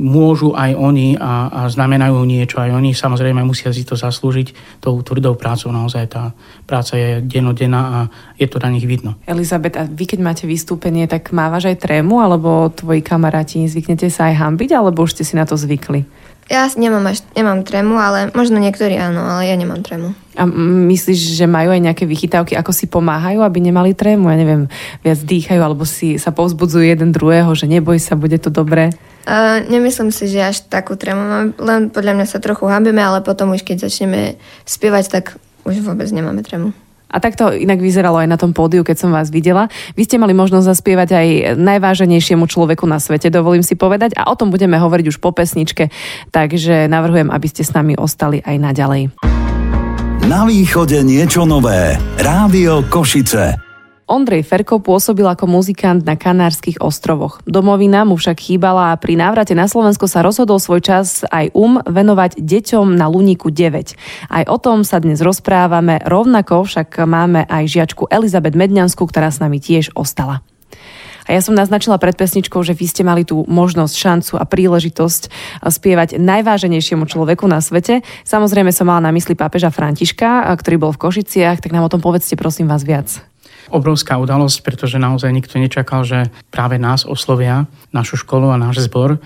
môžu 0.00 0.56
aj 0.56 0.72
oni 0.72 1.20
a, 1.20 1.52
a 1.52 1.60
znamenajú 1.68 2.24
niečo 2.24 2.58
aj 2.58 2.72
oni. 2.72 2.96
Samozrejme 2.96 3.44
musia 3.44 3.70
si 3.70 3.84
to 3.84 3.94
zaslúžiť 3.94 4.80
tou 4.80 4.96
tvrdou 5.04 5.36
prácou. 5.36 5.68
Naozaj 5.68 6.04
tá 6.08 6.32
práca 6.64 6.96
je 6.96 7.20
denodenná 7.20 7.82
a 7.84 7.98
je 8.40 8.48
to 8.48 8.56
na 8.56 8.72
nich 8.72 8.88
vidno. 8.88 9.20
Elizabet, 9.28 9.76
a 9.76 9.84
vy 9.84 10.08
keď 10.08 10.20
máte 10.24 10.44
vystúpenie, 10.48 11.04
tak 11.04 11.30
mávaš 11.30 11.68
aj 11.70 11.84
trému, 11.84 12.18
alebo 12.24 12.72
tvoji 12.72 13.04
kamaráti 13.04 13.68
zvyknete 13.68 14.08
sa 14.08 14.32
aj 14.32 14.40
hambiť, 14.40 14.70
alebo 14.72 15.04
už 15.04 15.20
ste 15.20 15.24
si 15.28 15.36
na 15.36 15.44
to 15.44 15.54
zvykli? 15.54 16.08
Ja 16.46 16.70
nemám, 16.78 17.10
až, 17.10 17.26
nemám 17.34 17.66
trému, 17.66 17.98
ale 17.98 18.30
možno 18.30 18.62
niektorí 18.62 18.94
áno, 18.94 19.18
ale 19.18 19.50
ja 19.50 19.58
nemám 19.58 19.82
trému. 19.82 20.14
A 20.38 20.46
myslíš, 20.94 21.34
že 21.34 21.50
majú 21.50 21.74
aj 21.74 21.82
nejaké 21.82 22.06
vychytávky, 22.06 22.54
ako 22.54 22.70
si 22.70 22.86
pomáhajú, 22.86 23.42
aby 23.42 23.58
nemali 23.58 23.98
trému? 23.98 24.30
Ja 24.30 24.38
neviem, 24.38 24.70
viac 25.02 25.18
dýchajú, 25.26 25.58
alebo 25.58 25.82
si 25.82 26.22
sa 26.22 26.30
povzbudzujú 26.30 26.86
jeden 26.86 27.10
druhého, 27.10 27.50
že 27.58 27.66
neboj 27.66 27.98
sa, 27.98 28.14
bude 28.14 28.38
to 28.38 28.54
dobré? 28.54 28.94
Uh, 29.26 29.58
nemyslím 29.66 30.14
si, 30.14 30.30
že 30.30 30.38
až 30.38 30.62
takú 30.70 30.94
trému 30.94 31.18
mám, 31.18 31.46
len 31.58 31.90
podľa 31.90 32.14
mňa 32.14 32.26
sa 32.30 32.38
trochu 32.38 32.70
hambíme, 32.70 33.02
ale 33.02 33.26
potom 33.26 33.50
už 33.50 33.66
keď 33.66 33.90
začneme 33.90 34.38
spievať, 34.62 35.04
tak 35.10 35.24
už 35.66 35.82
vôbec 35.82 36.06
nemáme 36.14 36.46
trému. 36.46 36.70
A 37.10 37.22
tak 37.22 37.38
to 37.38 37.54
inak 37.54 37.78
vyzeralo 37.78 38.18
aj 38.18 38.28
na 38.30 38.38
tom 38.38 38.50
pódiu, 38.50 38.82
keď 38.82 39.06
som 39.06 39.10
vás 39.14 39.30
videla. 39.30 39.70
Vy 39.94 40.06
ste 40.06 40.18
mali 40.18 40.34
možnosť 40.34 40.66
zaspievať 40.74 41.08
aj 41.14 41.28
najváženejšiemu 41.58 42.46
človeku 42.50 42.82
na 42.86 42.98
svete, 42.98 43.30
dovolím 43.30 43.62
si 43.62 43.78
povedať. 43.78 44.14
A 44.18 44.26
o 44.30 44.34
tom 44.34 44.50
budeme 44.50 44.78
hovoriť 44.78 45.06
už 45.14 45.18
po 45.22 45.30
pesničke. 45.30 45.90
Takže 46.34 46.90
navrhujem, 46.90 47.30
aby 47.30 47.46
ste 47.46 47.62
s 47.62 47.74
nami 47.74 47.94
ostali 47.94 48.42
aj 48.42 48.56
naďalej. 48.58 49.02
Na 50.26 50.42
východe 50.42 51.02
niečo 51.06 51.46
nové. 51.46 51.94
Rádio 52.18 52.82
Košice. 52.90 53.65
Ondrej 54.06 54.46
Ferko 54.46 54.78
pôsobil 54.78 55.26
ako 55.26 55.50
muzikant 55.50 56.06
na 56.06 56.14
Kanárskych 56.14 56.78
ostrovoch. 56.78 57.42
Domovina 57.42 58.06
mu 58.06 58.14
však 58.14 58.38
chýbala 58.38 58.94
a 58.94 58.98
pri 59.02 59.18
návrate 59.18 59.50
na 59.58 59.66
Slovensko 59.66 60.06
sa 60.06 60.22
rozhodol 60.22 60.62
svoj 60.62 60.78
čas 60.78 61.26
aj 61.26 61.50
um 61.50 61.82
venovať 61.82 62.38
deťom 62.38 62.94
na 62.94 63.10
Luniku 63.10 63.50
9. 63.50 63.98
Aj 64.30 64.44
o 64.46 64.62
tom 64.62 64.86
sa 64.86 65.02
dnes 65.02 65.18
rozprávame, 65.18 65.98
rovnako 66.06 66.70
však 66.70 67.02
máme 67.02 67.50
aj 67.50 67.66
žiačku 67.66 68.06
Elizabet 68.06 68.54
Medňanskú, 68.54 69.10
ktorá 69.10 69.26
s 69.26 69.42
nami 69.42 69.58
tiež 69.58 69.90
ostala. 69.98 70.38
A 71.26 71.34
ja 71.34 71.42
som 71.42 71.58
naznačila 71.58 71.98
pred 71.98 72.14
pesničkou, 72.14 72.62
že 72.62 72.78
vy 72.78 72.86
ste 72.86 73.02
mali 73.02 73.26
tú 73.26 73.42
možnosť, 73.50 73.94
šancu 73.98 74.32
a 74.38 74.46
príležitosť 74.46 75.22
spievať 75.66 76.22
najváženejšiemu 76.22 77.10
človeku 77.10 77.50
na 77.50 77.58
svete. 77.58 78.06
Samozrejme 78.22 78.70
som 78.70 78.86
mala 78.86 79.02
na 79.02 79.10
mysli 79.10 79.34
pápeža 79.34 79.74
Františka, 79.74 80.46
ktorý 80.62 80.78
bol 80.78 80.94
v 80.94 81.02
Košiciach, 81.02 81.58
tak 81.58 81.74
nám 81.74 81.90
o 81.90 81.90
tom 81.90 81.98
povedzte 81.98 82.38
prosím 82.38 82.70
vás 82.70 82.86
viac 82.86 83.26
obrovská 83.70 84.18
udalosť, 84.18 84.62
pretože 84.62 85.02
naozaj 85.02 85.30
nikto 85.34 85.58
nečakal, 85.58 86.06
že 86.06 86.30
práve 86.50 86.78
nás 86.78 87.06
oslovia, 87.06 87.66
našu 87.90 88.20
školu 88.20 88.50
a 88.50 88.60
náš 88.60 88.86
zbor, 88.86 89.16
e, 89.16 89.18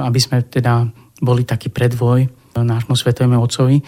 aby 0.00 0.18
sme 0.20 0.44
teda 0.44 0.88
boli 1.20 1.44
taký 1.44 1.68
predvoj 1.68 2.28
nášmu 2.54 2.94
svetovému 2.94 3.40
otcovi. 3.40 3.82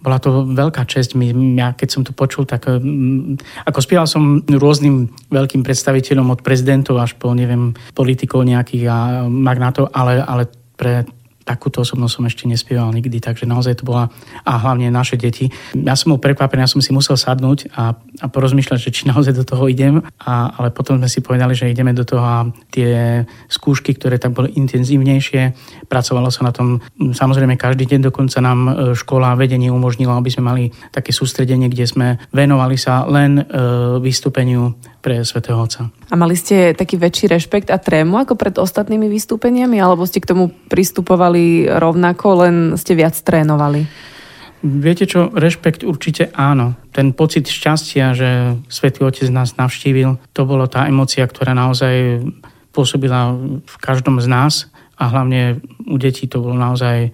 Bola 0.00 0.16
to 0.16 0.48
veľká 0.48 0.88
česť. 0.88 1.12
Ja 1.60 1.76
keď 1.76 1.88
som 1.92 2.02
to 2.04 2.16
počul, 2.16 2.48
tak 2.48 2.68
e, 2.68 2.80
ako 3.68 3.78
spieval 3.84 4.08
som 4.08 4.40
rôznym 4.44 5.12
veľkým 5.28 5.60
predstaviteľom 5.60 6.32
od 6.32 6.40
prezidentov 6.40 6.96
až 7.00 7.16
po, 7.20 7.36
neviem, 7.36 7.76
politikov 7.92 8.48
nejakých 8.48 8.84
a 8.88 8.98
magnátov, 9.28 9.92
ale, 9.92 10.24
ale 10.24 10.48
pre 10.74 11.04
takúto 11.50 11.82
osobnosť 11.82 12.14
som 12.14 12.24
ešte 12.30 12.46
nespieval 12.46 12.94
nikdy, 12.94 13.18
takže 13.18 13.50
naozaj 13.50 13.82
to 13.82 13.84
bola 13.90 14.06
a 14.46 14.52
hlavne 14.62 14.86
naše 14.94 15.18
deti. 15.18 15.50
Ja 15.74 15.98
som 15.98 16.14
bol 16.14 16.22
prekvapený, 16.22 16.62
ja 16.62 16.70
som 16.70 16.78
si 16.78 16.94
musel 16.94 17.18
sadnúť 17.18 17.74
a, 17.74 17.98
a 17.98 18.26
porozmýšľať, 18.30 18.78
že 18.78 18.94
či 18.94 19.02
naozaj 19.10 19.34
do 19.34 19.42
toho 19.42 19.66
idem, 19.66 19.98
a, 20.22 20.54
ale 20.54 20.70
potom 20.70 21.02
sme 21.02 21.10
si 21.10 21.18
povedali, 21.18 21.58
že 21.58 21.66
ideme 21.66 21.90
do 21.90 22.06
toho 22.06 22.22
a 22.22 22.46
tie 22.70 23.26
skúšky, 23.50 23.98
ktoré 23.98 24.22
tak 24.22 24.30
boli 24.30 24.54
intenzívnejšie, 24.54 25.42
pracovalo 25.90 26.30
sa 26.30 26.46
na 26.46 26.52
tom 26.54 26.78
samozrejme 27.00 27.58
každý 27.58 27.90
deň, 27.90 28.12
dokonca 28.12 28.38
nám 28.38 28.60
e, 28.68 28.72
škola 28.94 29.34
vedenie 29.34 29.72
umožnila, 29.72 30.14
aby 30.14 30.30
sme 30.30 30.46
mali 30.46 30.64
také 30.94 31.10
sústredenie, 31.10 31.66
kde 31.66 31.84
sme 31.88 32.06
venovali 32.30 32.78
sa 32.78 33.02
len 33.10 33.40
e, 33.40 33.44
vystúpeniu 33.98 34.78
pre 35.00 35.24
svätého 35.24 35.56
Otca. 35.56 35.88
A 36.08 36.14
mali 36.14 36.36
ste 36.36 36.76
taký 36.76 37.00
väčší 37.00 37.32
rešpekt 37.32 37.72
a 37.72 37.80
trému 37.80 38.20
ako 38.20 38.36
pred 38.36 38.54
ostatnými 38.60 39.08
vystúpeniami, 39.08 39.80
alebo 39.80 40.04
ste 40.04 40.20
k 40.20 40.30
tomu 40.30 40.52
pristupovali 40.68 41.66
rovnako, 41.66 42.26
len 42.46 42.54
ste 42.76 42.92
viac 42.94 43.16
trénovali? 43.16 43.88
Viete 44.60 45.08
čo, 45.08 45.32
rešpekt 45.32 45.88
určite 45.88 46.28
áno. 46.36 46.76
Ten 46.92 47.16
pocit 47.16 47.48
šťastia, 47.48 48.12
že 48.12 48.60
Svetý 48.68 49.00
Otec 49.08 49.32
nás 49.32 49.56
navštívil, 49.56 50.20
to 50.36 50.44
bolo 50.44 50.68
tá 50.68 50.84
emocia, 50.84 51.24
ktorá 51.24 51.56
naozaj 51.56 52.20
pôsobila 52.70 53.34
v 53.64 53.76
každom 53.80 54.20
z 54.20 54.28
nás 54.28 54.68
a 55.00 55.08
hlavne 55.08 55.64
u 55.88 55.96
detí 55.96 56.28
to 56.28 56.44
bolo 56.44 56.60
naozaj 56.60 57.08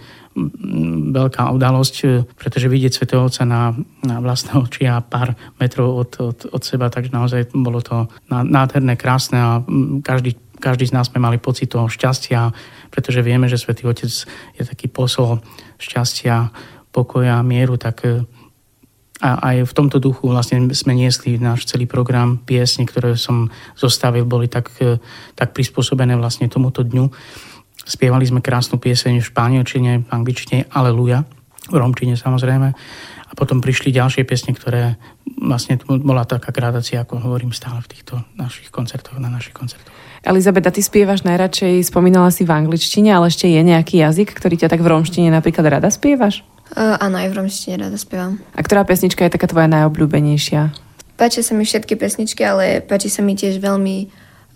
veľká 1.16 1.48
udalosť, 1.56 2.28
pretože 2.36 2.68
vidieť 2.68 2.92
Svetého 2.92 3.24
Otca 3.24 3.48
na, 3.48 3.72
na 4.04 4.20
vlastné 4.20 4.52
oči 4.60 4.84
a 4.84 5.00
pár 5.00 5.32
metrov 5.56 5.96
od, 5.96 6.10
od, 6.20 6.38
od 6.52 6.62
seba, 6.62 6.92
takže 6.92 7.10
naozaj 7.10 7.56
bolo 7.56 7.80
to 7.80 8.04
nádherné, 8.28 9.00
krásne 9.00 9.38
a 9.40 9.50
každý, 10.04 10.36
každý 10.60 10.92
z 10.92 10.94
nás 10.94 11.08
sme 11.08 11.24
mali 11.24 11.40
pocit 11.40 11.72
toho 11.72 11.88
šťastia, 11.88 12.52
pretože 12.92 13.24
vieme, 13.24 13.48
že 13.48 13.56
Svetý 13.56 13.88
Otec 13.88 14.12
je 14.60 14.62
taký 14.62 14.92
posol 14.92 15.40
šťastia, 15.80 16.52
pokoja 16.92 17.40
mieru, 17.44 17.76
tak 17.76 18.04
e, 18.04 18.24
a 19.16 19.40
aj 19.52 19.72
v 19.72 19.72
tomto 19.72 19.96
duchu 19.96 20.28
vlastne 20.28 20.68
sme 20.76 20.92
niesli 20.92 21.40
náš 21.40 21.64
celý 21.64 21.88
program 21.88 22.36
piesne, 22.36 22.84
ktoré 22.84 23.16
som 23.16 23.48
zostavil, 23.72 24.28
boli 24.28 24.44
tak, 24.48 24.68
e, 24.80 25.00
tak 25.32 25.56
prispôsobené 25.56 26.16
vlastne 26.20 26.52
tomuto 26.52 26.84
dňu. 26.84 27.08
Spievali 27.86 28.26
sme 28.26 28.42
krásnu 28.42 28.82
pieseň 28.82 29.22
v 29.22 29.28
španielčine, 29.30 29.92
v 30.02 30.10
angličtine 30.10 30.66
Aleluja, 30.74 31.22
v 31.70 31.76
romčine 31.78 32.18
samozrejme. 32.18 32.74
A 33.26 33.32
potom 33.38 33.62
prišli 33.62 33.94
ďalšie 33.94 34.26
piesne, 34.26 34.58
ktoré 34.58 34.98
vlastne 35.38 35.78
bola 35.86 36.26
taká 36.26 36.50
gradácia, 36.50 37.06
ako 37.06 37.22
hovorím 37.22 37.54
stále 37.54 37.78
v 37.86 37.90
týchto 37.94 38.26
našich 38.34 38.74
koncertoch, 38.74 39.18
na 39.22 39.30
našich 39.30 39.54
koncertoch. 39.54 39.94
Elizabeta, 40.26 40.74
ty 40.74 40.82
spievaš 40.82 41.22
najradšej, 41.22 41.86
spomínala 41.86 42.34
si 42.34 42.42
v 42.42 42.50
angličtine, 42.50 43.14
ale 43.14 43.30
ešte 43.30 43.46
je 43.46 43.62
nejaký 43.62 44.02
jazyk, 44.02 44.34
ktorý 44.34 44.58
ťa 44.58 44.74
tak 44.74 44.82
v 44.82 44.90
romštine 44.90 45.30
napríklad 45.30 45.78
rada 45.78 45.86
spievaš? 45.86 46.42
Uh, 46.74 46.98
áno, 46.98 47.22
aj 47.22 47.30
v 47.30 47.34
romštine 47.38 47.86
rada 47.86 47.94
spievam. 47.94 48.42
A 48.58 48.60
ktorá 48.66 48.82
pesnička 48.82 49.22
je 49.22 49.30
taká 49.30 49.46
tvoja 49.46 49.70
najobľúbenejšia? 49.70 50.74
Páčia 51.14 51.46
sa 51.46 51.54
mi 51.54 51.62
všetky 51.62 51.94
pesničky, 51.94 52.42
ale 52.42 52.82
páči 52.82 53.06
sa 53.06 53.22
mi 53.22 53.38
tiež 53.38 53.62
veľmi 53.62 53.96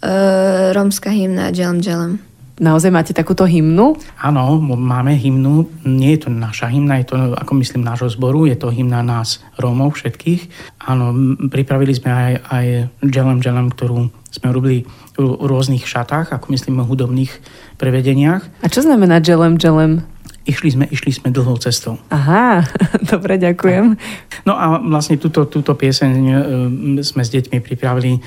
uh, 0.03 0.75
rómska 0.75 1.15
hymna 1.15 1.55
Dželem 1.55 1.79
Dželem. 1.79 2.30
Naozaj 2.61 2.93
máte 2.93 3.17
takúto 3.17 3.49
hymnu? 3.49 3.97
Áno, 4.21 4.61
máme 4.61 5.17
hymnu. 5.17 5.65
Nie 5.89 6.21
je 6.21 6.29
to 6.29 6.29
naša 6.29 6.69
hymna, 6.69 7.01
je 7.01 7.09
to, 7.09 7.17
ako 7.33 7.57
myslím, 7.57 7.81
nášho 7.81 8.13
zboru. 8.13 8.45
Je 8.45 8.53
to 8.53 8.69
hymna 8.69 9.01
nás, 9.01 9.41
Rómov 9.57 9.97
všetkých. 9.97 10.53
Áno, 10.85 11.17
pripravili 11.49 11.97
sme 11.97 12.13
aj, 12.13 12.33
aj 12.53 12.67
Dželem 13.01 13.41
Dželem, 13.41 13.73
ktorú 13.73 14.13
sme 14.29 14.49
robili 14.53 14.85
v 15.17 15.25
rôznych 15.41 15.89
šatách, 15.89 16.37
ako 16.37 16.53
myslím, 16.53 16.85
v 16.85 16.91
hudobných 16.93 17.33
prevedeniach. 17.81 18.45
A 18.61 18.69
čo 18.69 18.85
znamená 18.85 19.25
Dželem 19.25 19.57
Dželem? 19.57 20.05
Išli 20.49 20.69
sme, 20.73 20.85
išli 20.89 21.13
sme 21.13 21.29
dlhou 21.29 21.61
cestou. 21.61 22.01
Aha, 22.09 22.65
dobre, 23.13 23.37
ďakujem. 23.37 23.93
No 24.49 24.57
a 24.57 24.81
vlastne 24.81 25.21
túto, 25.21 25.45
túto 25.45 25.77
pieseň 25.77 26.13
e, 26.17 26.35
sme 27.05 27.21
s 27.21 27.29
deťmi 27.29 27.61
pripravili 27.61 28.17
e, 28.17 28.21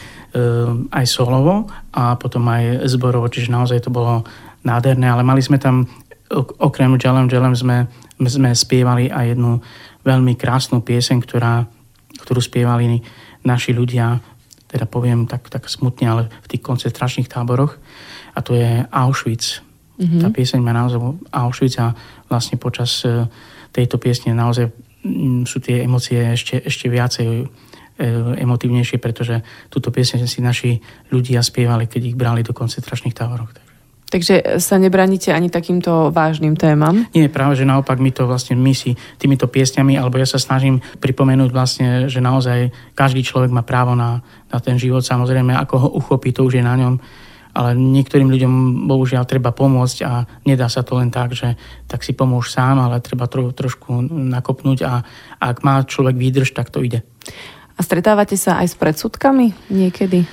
aj 0.94 1.06
solovo 1.10 1.66
a 1.90 2.14
potom 2.14 2.46
aj 2.54 2.86
zborovo, 2.86 3.26
čiže 3.26 3.50
naozaj 3.50 3.90
to 3.90 3.90
bolo 3.90 4.22
nádherné, 4.62 5.10
ale 5.10 5.26
mali 5.26 5.42
sme 5.42 5.58
tam, 5.58 5.90
okrem 6.62 6.94
Jalem 7.02 7.26
Jalem 7.26 7.58
sme, 7.58 7.90
sme 8.22 8.54
spievali 8.54 9.10
aj 9.10 9.34
jednu 9.34 9.58
veľmi 10.06 10.38
krásnu 10.38 10.86
pieseň, 10.86 11.18
ktorá, 11.18 11.66
ktorú 12.22 12.40
spievali 12.40 13.02
naši 13.42 13.74
ľudia, 13.74 14.22
teda 14.70 14.86
poviem 14.86 15.26
tak, 15.26 15.50
tak 15.50 15.66
smutne, 15.66 16.06
ale 16.06 16.24
v 16.46 16.48
tých 16.56 16.62
koncentračných 16.62 17.30
táboroch 17.30 17.82
a 18.34 18.40
to 18.46 18.54
je 18.54 18.86
Auschwitz 18.90 19.73
Mm-hmm. 19.94 20.22
Tá 20.26 20.30
pieseň 20.34 20.60
má 20.62 20.74
názov 20.74 21.22
Auschwitz 21.30 21.78
a 21.78 21.94
vlastne 22.26 22.58
počas 22.58 23.06
e, 23.06 23.30
tejto 23.70 24.02
piesne 24.02 24.34
naozaj 24.34 24.74
mm, 25.06 25.46
sú 25.46 25.62
tie 25.62 25.86
emócie 25.86 26.18
ešte, 26.34 26.66
ešte 26.66 26.90
viacej 26.90 27.30
e, 27.42 27.46
emotívnejšie, 28.42 28.98
pretože 28.98 29.46
túto 29.70 29.94
pieseň 29.94 30.26
si 30.26 30.40
naši 30.42 30.72
ľudia 31.14 31.46
spievali, 31.46 31.86
keď 31.86 32.02
ich 32.10 32.18
brali 32.18 32.42
do 32.42 32.58
koncentračných 32.58 33.14
táborov. 33.14 33.54
Takže 34.14 34.62
sa 34.62 34.78
nebraníte 34.78 35.34
ani 35.34 35.50
takýmto 35.50 36.14
vážnym 36.14 36.54
témam? 36.54 37.10
Nie, 37.18 37.34
práve, 37.34 37.58
že 37.58 37.66
naopak 37.66 37.98
my 37.98 38.14
to 38.14 38.30
vlastne 38.30 38.54
my 38.54 38.70
si 38.78 38.94
týmito 39.18 39.50
piesňami, 39.50 39.98
alebo 39.98 40.22
ja 40.22 40.30
sa 40.30 40.38
snažím 40.38 40.86
pripomenúť 41.02 41.50
vlastne, 41.50 42.06
že 42.06 42.22
naozaj 42.22 42.70
každý 42.94 43.26
človek 43.26 43.50
má 43.50 43.66
právo 43.66 43.98
na, 43.98 44.22
na 44.54 44.62
ten 44.62 44.78
život. 44.78 45.02
Samozrejme, 45.02 45.58
ako 45.58 45.76
ho 45.82 45.90
uchopí, 45.98 46.30
to 46.30 46.46
už 46.46 46.62
je 46.62 46.64
na 46.66 46.78
ňom 46.78 47.02
ale 47.54 47.78
niektorým 47.78 48.34
ľuďom 48.34 48.86
bohužiaľ 48.90 49.30
treba 49.30 49.54
pomôcť 49.54 49.98
a 50.04 50.26
nedá 50.44 50.66
sa 50.68 50.82
to 50.82 50.98
len 50.98 51.14
tak, 51.14 51.38
že 51.38 51.54
tak 51.86 52.02
si 52.02 52.18
pomôž 52.18 52.50
sám, 52.50 52.82
ale 52.82 52.98
treba 53.00 53.30
tro, 53.30 53.54
trošku 53.54 54.02
nakopnúť 54.10 54.80
a, 54.84 55.06
a 55.38 55.44
ak 55.54 55.62
má 55.62 55.86
človek 55.86 56.18
výdrž, 56.18 56.58
tak 56.58 56.74
to 56.74 56.82
ide. 56.82 57.06
A 57.78 57.80
stretávate 57.82 58.38
sa 58.38 58.62
aj 58.62 58.74
s 58.74 58.76
predsudkami 58.78 59.70
niekedy? 59.70 60.26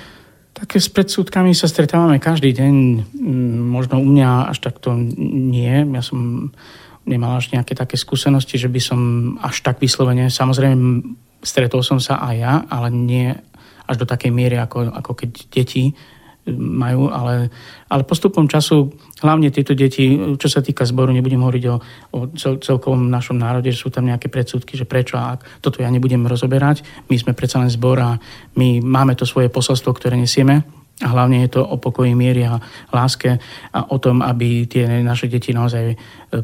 Tak 0.51 0.77
s 0.77 0.91
predsudkami 0.91 1.55
sa 1.55 1.69
stretávame 1.69 2.19
každý 2.19 2.51
deň. 2.51 2.73
Mm, 3.15 3.61
možno 3.71 4.03
u 4.03 4.05
mňa 4.05 4.51
až 4.51 4.59
takto 4.59 4.93
nie. 4.93 5.87
Ja 5.87 6.03
som 6.03 6.51
nemal 7.07 7.37
až 7.39 7.53
nejaké 7.55 7.73
také 7.73 7.97
skúsenosti, 7.97 8.61
že 8.61 8.69
by 8.69 8.81
som 8.81 8.99
až 9.41 9.65
tak 9.65 9.81
vyslovene, 9.81 10.29
samozrejme 10.29 11.01
stretol 11.41 11.81
som 11.81 11.97
sa 11.97 12.21
aj 12.21 12.35
ja, 12.37 12.53
ale 12.69 12.93
nie 12.93 13.33
až 13.89 13.95
do 13.97 14.05
takej 14.05 14.29
miery, 14.29 14.61
ako, 14.61 14.93
ako 14.93 15.11
keď 15.17 15.29
deti 15.49 15.97
majú, 16.49 17.13
ale, 17.13 17.53
ale 17.85 18.01
postupom 18.01 18.49
času, 18.49 18.89
hlavne 19.21 19.53
tieto 19.53 19.77
deti, 19.77 20.17
čo 20.41 20.49
sa 20.49 20.65
týka 20.65 20.89
zboru, 20.89 21.13
nebudem 21.13 21.37
hovoriť 21.37 21.63
o, 21.69 21.75
o 22.17 22.19
cel, 22.33 22.57
celkovom 22.57 23.13
našom 23.13 23.37
národe, 23.37 23.69
že 23.69 23.77
sú 23.77 23.93
tam 23.93 24.09
nejaké 24.09 24.25
predsudky, 24.33 24.73
že 24.73 24.89
prečo 24.89 25.21
a 25.21 25.37
toto 25.61 25.85
ja 25.85 25.89
nebudem 25.93 26.25
rozoberať. 26.25 26.81
My 27.13 27.15
sme 27.21 27.37
predsa 27.37 27.61
len 27.61 27.69
zbor 27.69 28.01
a 28.01 28.17
my 28.57 28.81
máme 28.81 29.13
to 29.13 29.29
svoje 29.29 29.53
posolstvo, 29.53 29.93
ktoré 29.93 30.17
nesieme 30.17 30.80
a 31.01 31.07
hlavne 31.09 31.41
je 31.45 31.57
to 31.57 31.61
o 31.65 31.75
pokoji, 31.81 32.13
miery 32.13 32.45
a 32.45 32.61
láske 32.93 33.41
a 33.73 33.79
o 33.89 33.97
tom, 33.97 34.21
aby 34.21 34.69
tie 34.69 34.85
naše 35.01 35.25
deti 35.25 35.49
naozaj 35.51 35.85
e, 35.91 35.95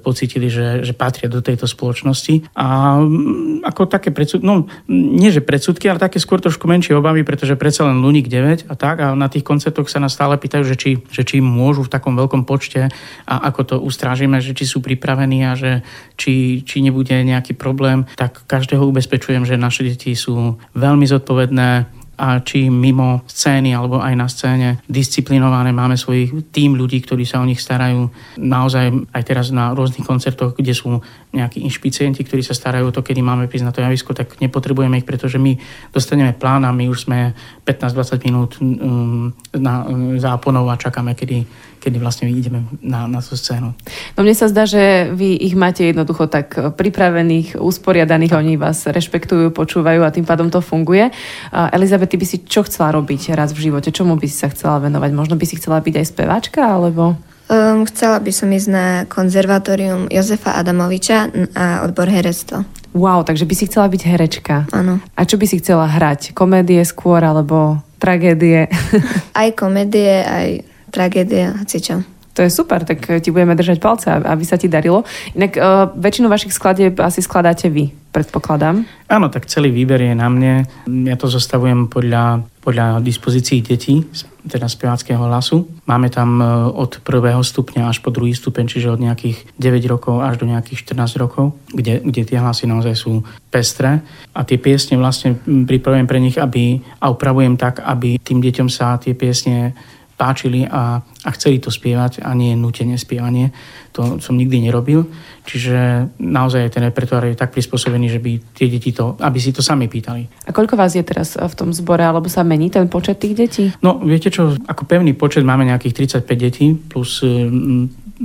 pocitili, 0.02 0.50
že, 0.50 0.82
že 0.82 0.98
patria 0.98 1.30
do 1.30 1.46
tejto 1.46 1.70
spoločnosti. 1.70 2.58
A 2.58 2.98
mm, 2.98 3.62
ako 3.64 3.86
také 3.86 4.10
predsudky, 4.10 4.44
no 4.44 4.66
nie 4.90 5.30
že 5.30 5.46
predsudky, 5.46 5.86
ale 5.88 6.02
také 6.02 6.18
skôr 6.18 6.42
trošku 6.42 6.66
menšie 6.66 6.98
obavy, 6.98 7.22
pretože 7.22 7.54
predsa 7.54 7.86
len 7.86 8.02
Lunik 8.02 8.26
9 8.28 8.68
a 8.68 8.74
tak. 8.74 8.98
A 9.06 9.14
na 9.14 9.30
tých 9.30 9.46
koncertoch 9.46 9.88
sa 9.88 10.02
nás 10.02 10.18
stále 10.18 10.42
pýtajú, 10.42 10.64
že 10.66 10.76
či, 10.76 10.92
že 11.14 11.22
či 11.22 11.38
môžu 11.38 11.86
v 11.86 11.94
takom 11.94 12.18
veľkom 12.18 12.50
počte 12.50 12.90
a 13.30 13.34
ako 13.54 13.62
to 13.64 13.76
ustrážime, 13.78 14.42
že 14.42 14.58
či 14.58 14.66
sú 14.66 14.82
pripravení 14.82 15.46
a 15.46 15.54
že 15.54 15.86
či, 16.18 16.66
či 16.66 16.82
nebude 16.82 17.14
nejaký 17.14 17.54
problém. 17.54 18.10
Tak 18.18 18.50
každého 18.50 18.82
ubezpečujem, 18.90 19.46
že 19.46 19.60
naše 19.60 19.86
deti 19.86 20.18
sú 20.18 20.58
veľmi 20.74 21.06
zodpovedné, 21.06 21.97
a 22.18 22.42
či 22.42 22.68
mimo 22.74 23.22
scény 23.30 23.78
alebo 23.78 24.02
aj 24.02 24.14
na 24.18 24.26
scéne 24.26 24.82
disciplinované. 24.90 25.70
Máme 25.70 25.94
svoj 25.94 26.50
tým 26.50 26.74
ľudí, 26.74 26.98
ktorí 27.06 27.24
sa 27.30 27.38
o 27.40 27.46
nich 27.46 27.62
starajú. 27.62 28.10
Naozaj 28.42 29.14
aj 29.14 29.24
teraz 29.24 29.54
na 29.54 29.72
rôznych 29.78 30.02
koncertoch, 30.02 30.58
kde 30.58 30.74
sú 30.74 30.98
nejakí 31.38 31.62
inšpicienti, 31.62 32.26
ktorí 32.26 32.42
sa 32.42 32.58
starajú 32.58 32.90
o 32.90 32.96
to, 32.96 33.06
kedy 33.06 33.22
máme 33.22 33.46
prísť 33.46 33.66
na 33.70 33.74
to 33.76 33.86
javisko, 33.86 34.18
tak 34.18 34.42
nepotrebujeme 34.42 34.98
ich, 34.98 35.06
pretože 35.06 35.38
my 35.38 35.54
dostaneme 35.94 36.34
plán 36.34 36.66
a 36.66 36.74
my 36.74 36.90
už 36.90 37.06
sme 37.06 37.38
15-20 37.62 38.26
minút 38.26 38.52
um, 38.58 39.30
na, 39.54 39.86
um, 39.86 40.18
záponov 40.18 40.66
a 40.74 40.82
čakáme, 40.82 41.14
kedy, 41.14 41.46
kedy 41.78 41.98
vlastne 42.02 42.26
ideme 42.34 42.66
na, 42.82 43.06
na 43.06 43.22
tú 43.22 43.38
scénu. 43.38 43.78
No 44.18 44.20
mne 44.26 44.34
sa 44.34 44.50
zdá, 44.50 44.66
že 44.66 45.14
vy 45.14 45.38
ich 45.38 45.54
máte 45.54 45.86
jednoducho 45.86 46.26
tak 46.26 46.58
pripravených, 46.58 47.62
usporiadaných, 47.62 48.34
oni 48.34 48.54
vás 48.58 48.90
rešpektujú, 48.90 49.54
počúvajú 49.54 50.02
a 50.02 50.10
tým 50.10 50.26
pádom 50.26 50.50
to 50.50 50.64
funguje. 50.64 51.14
Elizabeth, 51.52 52.07
ty 52.08 52.16
by 52.18 52.26
si 52.26 52.42
čo 52.48 52.64
chcela 52.64 52.96
robiť 52.96 53.36
raz 53.36 53.52
v 53.52 53.70
živote? 53.70 53.92
Čomu 53.92 54.16
by 54.16 54.26
si 54.26 54.40
sa 54.40 54.50
chcela 54.50 54.80
venovať? 54.80 55.12
Možno 55.14 55.36
by 55.36 55.46
si 55.46 55.60
chcela 55.60 55.84
byť 55.84 55.94
aj 56.00 56.06
speváčka, 56.08 56.62
alebo... 56.64 57.20
Um, 57.48 57.88
chcela 57.88 58.20
by 58.20 58.32
som 58.32 58.52
ísť 58.52 58.68
na 58.68 58.88
konzervatórium 59.08 60.12
Jozefa 60.12 60.60
Adamoviča 60.60 61.32
a 61.56 61.88
odbor 61.88 62.12
herectvo. 62.12 62.68
Wow, 62.92 63.24
takže 63.24 63.48
by 63.48 63.56
si 63.56 63.68
chcela 63.72 63.88
byť 63.88 64.02
herečka. 64.04 64.56
Áno. 64.76 65.00
A 65.16 65.22
čo 65.24 65.40
by 65.40 65.46
si 65.48 65.64
chcela 65.64 65.88
hrať? 65.88 66.36
Komédie 66.36 66.84
skôr 66.84 67.24
alebo 67.24 67.80
tragédie? 68.04 68.68
aj 69.42 69.50
komédie, 69.56 70.28
aj 70.28 70.48
tragédie, 70.92 71.56
hoci 71.56 71.78
čo. 71.80 72.04
To 72.38 72.46
je 72.46 72.54
super, 72.54 72.86
tak 72.86 73.02
ti 73.02 73.34
budeme 73.34 73.58
držať 73.58 73.82
palce, 73.82 74.14
aby 74.14 74.44
sa 74.46 74.62
ti 74.62 74.70
darilo. 74.70 75.02
Inak 75.34 75.58
uh, 75.58 75.90
väčšinu 75.98 76.30
vašich 76.30 76.54
skladieb 76.54 76.94
asi 77.02 77.26
skladáte 77.26 77.66
vy, 77.66 77.90
predpokladám. 78.18 78.82
Áno, 79.06 79.30
tak 79.30 79.46
celý 79.46 79.70
výber 79.70 80.02
je 80.02 80.18
na 80.18 80.26
mne. 80.26 80.66
Ja 81.06 81.14
to 81.14 81.30
zostavujem 81.30 81.86
podľa, 81.86 82.42
podľa 82.66 82.98
dispozícií 83.06 83.62
detí 83.62 84.02
teda 84.48 84.66
speváckého 84.72 85.20
hlasu. 85.28 85.68
Máme 85.86 86.08
tam 86.10 86.40
e, 86.40 86.46
od 86.72 87.04
prvého 87.04 87.44
stupňa 87.44 87.92
až 87.92 88.00
po 88.00 88.10
druhý 88.10 88.34
stupeň, 88.34 88.66
čiže 88.66 88.96
od 88.96 89.04
nejakých 89.04 89.60
9 89.60 89.94
rokov 89.94 90.24
až 90.24 90.40
do 90.42 90.48
nejakých 90.48 90.88
14 90.88 91.22
rokov, 91.22 91.54
kde, 91.70 92.00
kde 92.02 92.22
tie 92.24 92.40
hlasy 92.40 92.66
naozaj 92.66 92.96
sú 92.96 93.22
pestré. 93.52 94.00
A 94.32 94.48
tie 94.48 94.58
piesne 94.58 94.96
vlastne 94.96 95.36
pripravujem 95.46 96.08
pre 96.08 96.24
nich 96.24 96.40
aby, 96.40 96.80
a 97.04 97.12
upravujem 97.12 97.60
tak, 97.60 97.84
aby 97.84 98.18
tým 98.18 98.40
deťom 98.40 98.72
sa 98.72 98.98
tie 98.98 99.14
piesne 99.14 99.76
páčili 100.18 100.66
a, 100.66 100.98
a 101.00 101.30
chceli 101.38 101.62
to 101.62 101.70
spievať 101.70 102.26
a 102.26 102.34
nie 102.34 102.58
nutenie 102.58 102.98
spievanie. 102.98 103.54
To 103.94 104.18
som 104.18 104.34
nikdy 104.34 104.66
nerobil. 104.66 105.06
Čiže 105.46 106.10
naozaj 106.18 106.74
ten 106.74 106.84
repertoár 106.90 107.30
je 107.30 107.38
tak 107.38 107.54
prispôsobený, 107.54 108.10
že 108.10 108.20
by 108.20 108.32
tie 108.58 108.68
deti 108.68 108.90
to, 108.92 109.14
aby 109.22 109.38
si 109.38 109.54
to 109.54 109.62
sami 109.62 109.86
pýtali. 109.86 110.50
A 110.50 110.52
koľko 110.52 110.74
vás 110.74 110.98
je 110.98 111.06
teraz 111.06 111.38
v 111.38 111.54
tom 111.54 111.70
zbore, 111.70 112.02
alebo 112.02 112.26
sa 112.28 112.42
mení 112.42 112.74
ten 112.74 112.90
počet 112.90 113.22
tých 113.22 113.38
detí? 113.38 113.66
No, 113.86 114.02
viete 114.02 114.34
čo, 114.34 114.58
ako 114.58 114.90
pevný 114.90 115.14
počet 115.14 115.46
máme 115.46 115.70
nejakých 115.70 116.26
35 116.26 116.46
detí 116.50 116.74
plus 116.74 117.22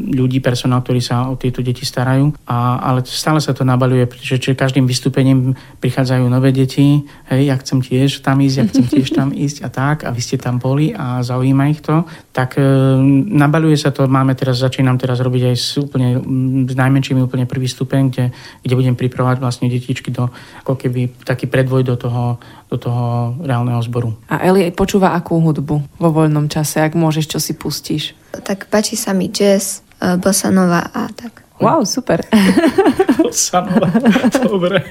ľudí, 0.03 0.43
personál, 0.43 0.83
ktorí 0.83 0.99
sa 0.99 1.31
o 1.31 1.39
tieto 1.39 1.63
deti 1.63 1.87
starajú. 1.87 2.35
A, 2.51 2.83
ale 2.83 3.07
stále 3.07 3.39
sa 3.39 3.55
to 3.55 3.63
nabaluje, 3.63 4.05
pretože 4.11 4.43
či 4.43 4.59
každým 4.59 4.85
vystúpením 4.85 5.55
prichádzajú 5.79 6.25
nové 6.27 6.51
deti. 6.51 7.07
Hej, 7.31 7.43
ja 7.47 7.55
chcem 7.63 7.79
tiež 7.79 8.21
tam 8.27 8.43
ísť, 8.43 8.57
ja 8.59 8.65
chcem 8.67 8.87
tiež 8.91 9.09
tam 9.15 9.29
ísť 9.31 9.63
a 9.65 9.69
tak. 9.71 9.97
A 10.05 10.11
vy 10.11 10.21
ste 10.21 10.37
tam 10.37 10.59
boli 10.59 10.91
a 10.93 11.23
zaujíma 11.23 11.71
ich 11.71 11.81
to. 11.81 12.03
Tak 12.35 12.59
e, 12.59 12.65
nabaluje 13.33 13.79
sa 13.79 13.95
to. 13.95 14.11
Máme 14.11 14.35
teraz, 14.35 14.59
začínam 14.59 14.99
teraz 14.99 15.23
robiť 15.23 15.55
aj 15.55 15.57
s, 15.57 15.79
úplne, 15.79 16.19
s 16.67 16.75
najmenšími 16.75 17.21
úplne 17.23 17.47
prvý 17.47 17.71
stupeň, 17.71 18.03
kde, 18.11 18.25
kde 18.67 18.75
budem 18.75 18.95
pripravovať 18.99 19.39
vlastne 19.39 19.67
detičky 19.71 20.11
do, 20.11 20.29
ako 20.67 20.75
keby 20.75 21.23
taký 21.23 21.47
predvoj 21.47 21.83
do 21.87 21.95
toho, 21.95 22.43
do 22.73 22.81
toho 22.81 23.37
reálneho 23.45 23.85
zboru. 23.85 24.17
A 24.33 24.41
Eli 24.41 24.73
počúva 24.73 25.13
akú 25.13 25.37
hudbu 25.37 25.77
vo 26.01 26.09
voľnom 26.09 26.49
čase, 26.49 26.81
ak 26.81 26.97
môžeš, 26.97 27.37
čo 27.37 27.39
si 27.39 27.53
pustíš? 27.53 28.17
Tak 28.33 28.73
páči 28.73 28.97
sa 28.97 29.13
mi 29.13 29.29
jazz, 29.29 29.85
e, 30.01 30.17
bossa 30.17 30.49
nova 30.49 30.89
a 30.89 31.13
tak. 31.13 31.45
Wow, 31.63 31.87
super. 31.87 32.27
Dobre. 34.45 34.85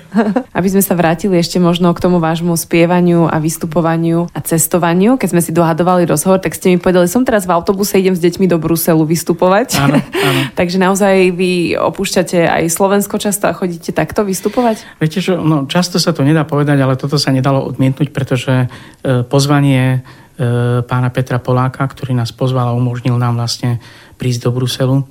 Aby 0.56 0.68
sme 0.72 0.82
sa 0.82 0.98
vrátili 0.98 1.38
ešte 1.38 1.62
možno 1.62 1.94
k 1.94 2.02
tomu 2.02 2.18
vášmu 2.18 2.58
spievaniu 2.58 3.30
a 3.30 3.38
vystupovaniu 3.38 4.32
a 4.34 4.40
cestovaniu. 4.42 5.20
Keď 5.22 5.30
sme 5.30 5.42
si 5.44 5.52
dohadovali 5.54 6.10
rozhovor, 6.10 6.42
tak 6.42 6.58
ste 6.58 6.74
mi 6.74 6.78
povedali, 6.82 7.06
som 7.06 7.22
teraz 7.22 7.46
v 7.46 7.54
autobuse, 7.54 8.02
idem 8.02 8.18
s 8.18 8.22
deťmi 8.24 8.50
do 8.50 8.58
Bruselu 8.58 9.04
vystupovať. 9.06 9.78
Áno, 9.78 9.98
áno. 10.02 10.42
Takže 10.60 10.78
naozaj 10.82 11.36
vy 11.36 11.78
opúšťate 11.78 12.50
aj 12.50 12.64
Slovensko 12.74 13.22
často 13.22 13.46
a 13.46 13.54
chodíte 13.54 13.94
takto 13.94 14.26
vystupovať? 14.26 14.82
Viete 14.98 15.22
čo, 15.22 15.38
no, 15.38 15.70
často 15.70 16.02
sa 16.02 16.16
to 16.16 16.26
nedá 16.26 16.48
povedať, 16.48 16.82
ale 16.82 16.98
toto 16.98 17.22
sa 17.22 17.30
nedalo 17.30 17.62
odmietnúť, 17.68 18.10
pretože 18.10 18.66
e, 18.66 19.22
pozvanie 19.28 20.02
e, 20.02 20.82
pána 20.82 21.10
Petra 21.14 21.38
Poláka, 21.38 21.86
ktorý 21.86 22.18
nás 22.18 22.34
pozval 22.34 22.74
a 22.74 22.78
umožnil 22.78 23.16
nám 23.18 23.38
vlastne 23.38 23.78
prísť 24.22 24.46
do 24.46 24.52
Bruselu, 24.54 25.02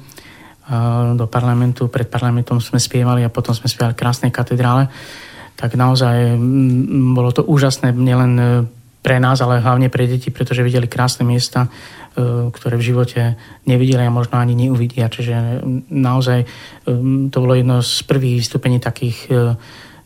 do 1.15 1.27
parlamentu. 1.27 1.91
Pred 1.91 2.07
parlamentom 2.07 2.63
sme 2.63 2.79
spievali 2.79 3.27
a 3.27 3.33
potom 3.33 3.51
sme 3.51 3.67
spievali 3.67 3.95
v 3.95 4.01
krásnej 4.01 4.31
katedrále. 4.31 4.87
Tak 5.59 5.75
naozaj 5.75 6.39
bolo 7.13 7.35
to 7.35 7.45
úžasné 7.45 7.93
nielen 7.93 8.33
e, 8.39 8.45
pre 9.05 9.21
nás, 9.21 9.45
ale 9.45 9.61
hlavne 9.61 9.93
pre 9.93 10.09
deti, 10.09 10.33
pretože 10.33 10.65
videli 10.65 10.89
krásne 10.89 11.27
miesta, 11.27 11.69
e, 11.69 12.49
ktoré 12.49 12.81
v 12.81 12.87
živote 12.87 13.37
nevideli 13.69 14.09
a 14.09 14.15
možno 14.15 14.41
ani 14.41 14.57
neuvidia. 14.57 15.13
Čiže 15.13 15.61
naozaj 15.93 16.39
e, 16.41 16.47
to 17.29 17.37
bolo 17.45 17.59
jedno 17.59 17.85
z 17.85 18.07
prvých 18.09 18.41
vystúpení 18.41 18.81
takých 18.81 19.29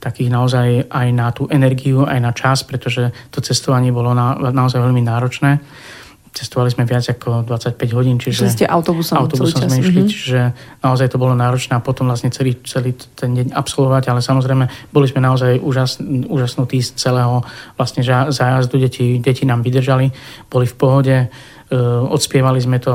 takých 0.04 0.28
naozaj 0.28 0.68
aj 0.92 1.09
na 1.16 1.33
tú 1.33 1.49
energiu, 1.49 2.04
aj 2.04 2.21
na 2.21 2.28
čas, 2.37 2.61
pretože 2.61 3.09
to 3.33 3.40
cestovanie 3.40 3.88
bolo 3.88 4.12
na, 4.12 4.37
naozaj 4.52 4.76
veľmi 4.76 5.00
náročné 5.00 5.56
cestovali 6.34 6.66
sme 6.66 6.82
viac 6.82 7.06
ako 7.06 7.46
25 7.46 7.78
hodín, 7.94 8.18
čiže... 8.18 8.42
Čiže 8.42 8.50
ste 8.50 8.66
autobusom, 8.66 9.22
autobusom 9.22 9.70
sme 9.70 9.78
išli, 9.78 10.02
mm-hmm. 10.02 10.10
čiže 10.10 10.40
naozaj 10.82 11.14
to 11.14 11.16
bolo 11.22 11.38
náročné 11.38 11.78
a 11.78 11.80
potom 11.80 12.10
vlastne 12.10 12.34
celý, 12.34 12.58
celý 12.66 12.98
ten 13.14 13.38
deň 13.38 13.54
absolvovať, 13.54 14.10
ale 14.10 14.18
samozrejme 14.18 14.90
boli 14.90 15.06
sme 15.06 15.22
naozaj 15.22 15.62
úžas, 15.62 16.02
úžasnutí 16.02 16.82
z 16.82 16.98
celého 16.98 17.46
vlastne 17.78 18.02
zájazdu, 18.34 18.82
deti, 18.82 19.22
deti 19.22 19.46
nám 19.46 19.62
vydržali, 19.62 20.10
boli 20.50 20.66
v 20.66 20.74
pohode, 20.74 21.16
uh, 21.30 22.02
odspievali 22.10 22.58
sme 22.58 22.82
to, 22.82 22.90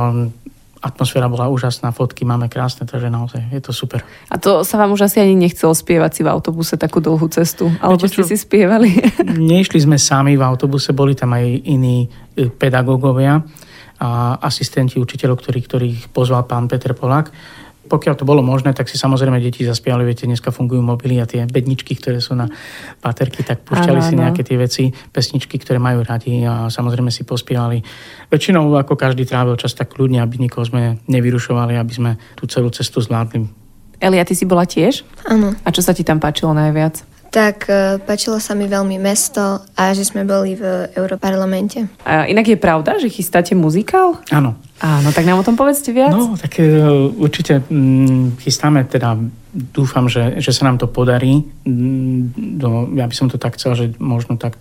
atmosféra 0.80 1.28
bola 1.28 1.52
úžasná, 1.52 1.92
fotky 1.92 2.24
máme 2.24 2.48
krásne, 2.48 2.88
takže 2.88 3.12
naozaj 3.12 3.52
je 3.52 3.62
to 3.62 3.76
super. 3.76 4.00
A 4.32 4.40
to 4.40 4.64
sa 4.64 4.80
vám 4.80 4.96
už 4.96 5.12
asi 5.12 5.20
ani 5.20 5.36
nechcelo 5.36 5.76
spievať 5.76 6.12
si 6.16 6.22
v 6.24 6.32
autobuse 6.32 6.80
takú 6.80 7.04
dlhú 7.04 7.28
cestu? 7.28 7.68
Alebo 7.84 8.08
Viete, 8.08 8.24
ste 8.24 8.36
si 8.36 8.38
spievali? 8.40 8.96
Nešli 9.52 9.84
sme 9.84 10.00
sami 10.00 10.40
v 10.40 10.44
autobuse, 10.44 10.96
boli 10.96 11.20
tam 11.20 11.36
aj 11.36 11.46
iní 11.68 12.08
e, 12.08 12.48
pedagógovia 12.48 13.44
a 14.00 14.39
asistenti 14.39 14.96
učiteľov, 14.96 15.44
ktorých, 15.44 15.65
ktorých 15.68 16.00
pozval 16.15 16.48
pán 16.48 16.72
Peter 16.72 16.96
Polák 16.96 17.28
pokiaľ 17.89 18.21
to 18.21 18.30
bolo 18.30 18.45
možné, 18.45 18.78
tak 18.78 18.86
si 18.86 19.02
samozrejme 19.02 19.41
deti 19.41 19.65
zaspievali, 19.65 20.06
viete, 20.06 20.30
dneska 20.30 20.54
fungujú 20.54 20.86
mobily 20.86 21.17
a 21.17 21.25
tie 21.25 21.49
bedničky, 21.49 21.97
ktoré 21.97 22.21
sú 22.21 22.38
na 22.38 22.45
paterky, 23.02 23.41
tak 23.41 23.65
púšťali 23.65 23.99
si 24.06 24.13
nejaké 24.13 24.45
tie 24.45 24.58
veci, 24.62 24.93
pesničky, 24.93 25.58
ktoré 25.58 25.82
majú 25.82 26.06
radi 26.06 26.45
a 26.45 26.69
samozrejme 26.69 27.10
si 27.10 27.25
pospievali. 27.25 27.82
Väčšinou 28.30 28.69
ako 28.78 28.93
každý 28.93 29.25
trávil 29.25 29.58
čas 29.58 29.73
tak 29.73 29.89
kľudne, 29.97 30.21
aby 30.21 30.38
nikoho 30.38 30.62
sme 30.62 31.02
nevyrušovali, 31.10 31.73
aby 31.73 31.93
sme 31.93 32.12
tú 32.38 32.45
celú 32.45 32.69
cestu 32.69 33.02
zvládli. 33.02 33.49
Elia, 33.99 34.23
ty 34.23 34.38
si 34.38 34.47
bola 34.47 34.63
tiež? 34.63 35.04
Áno. 35.28 35.52
A 35.65 35.69
čo 35.75 35.84
sa 35.84 35.91
ti 35.91 36.08
tam 36.08 36.23
páčilo 36.23 36.56
najviac? 36.56 37.04
Tak 37.30 37.69
e, 37.69 38.02
páčilo 38.02 38.41
sa 38.41 38.58
mi 38.58 38.65
veľmi 38.65 38.97
mesto 38.97 39.62
a 39.78 39.93
že 39.93 40.02
sme 40.02 40.25
boli 40.25 40.58
v 40.58 40.89
Europarlamente. 40.97 41.86
A 42.02 42.25
inak 42.25 42.49
je 42.49 42.58
pravda, 42.58 42.97
že 42.97 43.12
chystáte 43.12 43.54
muzikál? 43.54 44.17
Áno. 44.34 44.58
Áno, 44.80 45.12
tak 45.12 45.28
nám 45.28 45.44
o 45.44 45.48
tom 45.48 45.60
povedzte 45.60 45.92
viac. 45.92 46.15
No, 46.15 46.39
tak 46.39 46.56
uh, 46.63 47.12
určite 47.20 47.60
um, 47.68 48.32
chystáme 48.39 48.88
teda, 48.88 49.20
dúfam, 49.52 50.08
že, 50.08 50.39
že 50.39 50.56
sa 50.56 50.63
nám 50.72 50.80
to 50.80 50.88
podarí. 50.88 51.44
Um, 51.68 52.32
do, 52.36 52.88
ja 52.96 53.04
by 53.04 53.15
som 53.15 53.28
to 53.28 53.36
tak 53.36 53.60
chcel, 53.60 53.76
že 53.76 53.86
možno 54.00 54.39
tak 54.39 54.56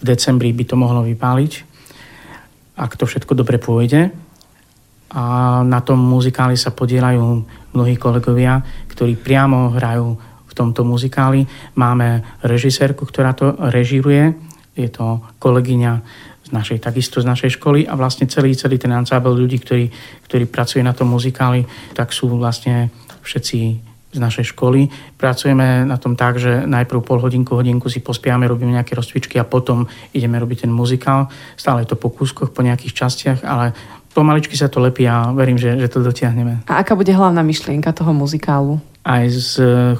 v 0.00 0.02
decembri 0.04 0.52
by 0.52 0.68
to 0.68 0.76
mohlo 0.76 1.00
vypáliť, 1.00 1.52
ak 2.76 2.92
to 3.00 3.08
všetko 3.08 3.32
dobre 3.32 3.56
pôjde. 3.56 4.12
A 5.14 5.22
na 5.64 5.80
tom 5.80 5.96
muzikáli 5.96 6.60
sa 6.60 6.74
podielajú 6.74 7.46
mnohí 7.72 7.94
kolegovia, 7.96 8.60
ktorí 8.90 9.16
priamo 9.16 9.72
hrajú 9.72 10.18
v 10.44 10.52
tomto 10.52 10.84
muzikáli. 10.84 11.46
Máme 11.78 12.20
režisérku, 12.44 13.06
ktorá 13.08 13.32
to 13.32 13.56
režiruje, 13.70 14.34
je 14.74 14.90
to 14.90 15.22
kolegyňa 15.38 15.92
z 16.44 16.50
našej, 16.52 16.78
takisto 16.84 17.24
z 17.24 17.26
našej 17.26 17.56
školy 17.56 17.88
a 17.88 17.96
vlastne 17.96 18.28
celý, 18.28 18.52
celý 18.52 18.76
ten 18.76 18.92
ansábel 18.92 19.32
ľudí, 19.32 19.58
ktorí, 19.64 19.88
ktorí 20.28 20.44
pracuje 20.46 20.84
na 20.84 20.92
tom 20.92 21.08
muzikáli, 21.08 21.64
tak 21.96 22.12
sú 22.12 22.28
vlastne 22.36 22.92
všetci 23.24 23.60
z 24.14 24.18
našej 24.22 24.54
školy. 24.54 24.86
Pracujeme 25.18 25.82
na 25.82 25.98
tom 25.98 26.14
tak, 26.14 26.38
že 26.38 26.62
najprv 26.70 27.00
pol 27.02 27.18
hodinku, 27.18 27.58
hodinku 27.58 27.90
si 27.90 27.98
pospiame, 27.98 28.46
robíme 28.46 28.70
nejaké 28.70 28.94
rozcvičky 28.94 29.42
a 29.42 29.48
potom 29.48 29.90
ideme 30.14 30.38
robiť 30.38 30.68
ten 30.68 30.72
muzikál. 30.72 31.26
Stále 31.58 31.82
je 31.82 31.90
to 31.90 31.98
po 31.98 32.14
kúskoch, 32.14 32.54
po 32.54 32.62
nejakých 32.62 32.94
častiach, 32.94 33.40
ale 33.42 33.74
pomaličky 34.14 34.54
sa 34.54 34.70
to 34.70 34.78
lepí 34.78 35.02
a 35.10 35.34
verím, 35.34 35.58
že, 35.58 35.74
že 35.74 35.90
to 35.90 36.06
dotiahneme. 36.06 36.62
A 36.70 36.78
aká 36.78 36.94
bude 36.94 37.10
hlavná 37.10 37.42
myšlienka 37.42 37.90
toho 37.90 38.14
muzikálu? 38.14 38.78
Aj 39.04 39.24
z 39.28 39.50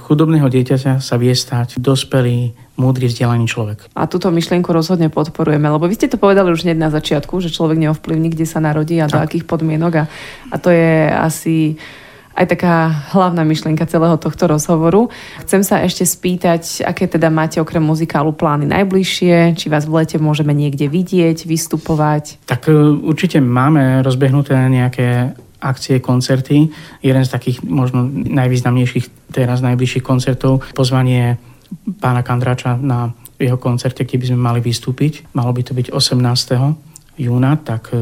chudobného 0.01 0.49
dieťaťa 0.49 0.99
sa 0.99 1.15
vie 1.21 1.37
stať 1.37 1.77
dospelý, 1.77 2.57
múdry, 2.81 3.07
vzdelaný 3.07 3.45
človek. 3.47 3.93
A 3.93 4.09
túto 4.09 4.33
myšlienku 4.33 4.73
rozhodne 4.73 5.13
podporujeme, 5.13 5.69
lebo 5.69 5.85
vy 5.85 5.95
ste 5.95 6.11
to 6.11 6.17
povedali 6.17 6.51
už 6.51 6.65
hneď 6.65 6.79
na 6.81 6.91
začiatku, 6.91 7.39
že 7.39 7.53
človek 7.53 7.79
neovplyvní, 7.79 8.33
kde 8.33 8.49
sa 8.49 8.65
narodí 8.65 8.99
a 8.99 9.07
tak. 9.07 9.13
do 9.13 9.19
akých 9.21 9.45
podmienok. 9.45 9.93
A, 9.95 10.05
a 10.51 10.57
to 10.57 10.73
je 10.73 11.13
asi 11.13 11.77
aj 12.35 12.51
taká 12.51 12.91
hlavná 13.15 13.47
myšlienka 13.47 13.87
celého 13.87 14.19
tohto 14.19 14.51
rozhovoru. 14.51 15.07
Chcem 15.47 15.63
sa 15.63 15.87
ešte 15.87 16.03
spýtať, 16.03 16.83
aké 16.83 17.07
teda 17.07 17.31
máte 17.31 17.63
okrem 17.63 17.81
muzikálu 17.81 18.35
plány 18.35 18.67
najbližšie, 18.67 19.55
či 19.55 19.67
vás 19.71 19.87
v 19.87 20.03
lete 20.03 20.19
môžeme 20.19 20.51
niekde 20.51 20.91
vidieť, 20.91 21.47
vystupovať? 21.47 22.43
Tak 22.51 22.67
e, 22.67 22.75
určite 23.07 23.39
máme 23.39 24.03
rozbehnuté 24.03 24.59
nejaké 24.67 25.39
akcie, 25.65 26.05
koncerty. 26.05 26.69
Jeden 27.01 27.25
z 27.25 27.31
takých 27.33 27.65
možno 27.65 28.05
najvýznamnejších 28.13 29.33
teraz 29.33 29.65
najbližších 29.65 30.05
koncertov, 30.05 30.63
pozvanie 30.77 31.41
pána 31.99 32.21
Kandrača 32.21 32.77
na 32.77 33.17
jeho 33.41 33.59
koncerte, 33.59 34.07
kde 34.07 34.21
by 34.21 34.27
sme 34.31 34.39
mali 34.39 34.61
vystúpiť. 34.63 35.27
Malo 35.35 35.51
by 35.51 35.63
to 35.67 35.73
byť 35.75 35.91
18 35.91 36.94
júna, 37.17 37.57
tak 37.61 37.95
e, 37.95 37.99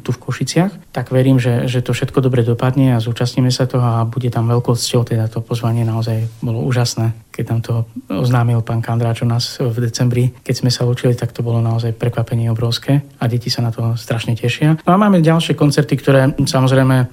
tu 0.00 0.10
v 0.14 0.22
Košiciach, 0.22 0.94
tak 0.94 1.10
verím, 1.10 1.42
že, 1.42 1.66
že 1.66 1.82
to 1.82 1.96
všetko 1.96 2.22
dobre 2.22 2.46
dopadne 2.46 2.94
a 2.94 3.02
zúčastníme 3.02 3.50
sa 3.50 3.66
toho 3.66 3.82
a 3.82 4.06
bude 4.06 4.30
tam 4.30 4.46
veľkou 4.46 4.78
cťou, 4.78 5.02
teda 5.08 5.26
to 5.26 5.42
pozvanie 5.42 5.82
naozaj 5.82 6.22
bolo 6.44 6.62
úžasné. 6.62 7.32
Keď 7.32 7.44
nám 7.48 7.60
to 7.64 7.74
oznámil 8.12 8.60
pán 8.60 8.84
Kandráč 8.84 9.24
u 9.24 9.28
nás 9.28 9.56
v 9.56 9.88
decembri, 9.88 10.36
keď 10.44 10.54
sme 10.54 10.70
sa 10.70 10.84
učili, 10.84 11.16
tak 11.16 11.32
to 11.32 11.40
bolo 11.40 11.64
naozaj 11.64 11.96
prekvapenie 11.96 12.52
obrovské 12.52 13.00
a 13.18 13.24
deti 13.24 13.48
sa 13.48 13.64
na 13.64 13.72
to 13.72 13.96
strašne 13.96 14.36
tešia. 14.36 14.76
No 14.84 14.90
a 14.94 15.00
máme 15.00 15.24
ďalšie 15.24 15.56
koncerty, 15.56 15.96
ktoré 15.96 16.36
samozrejme 16.36 16.96
e, 17.00 17.04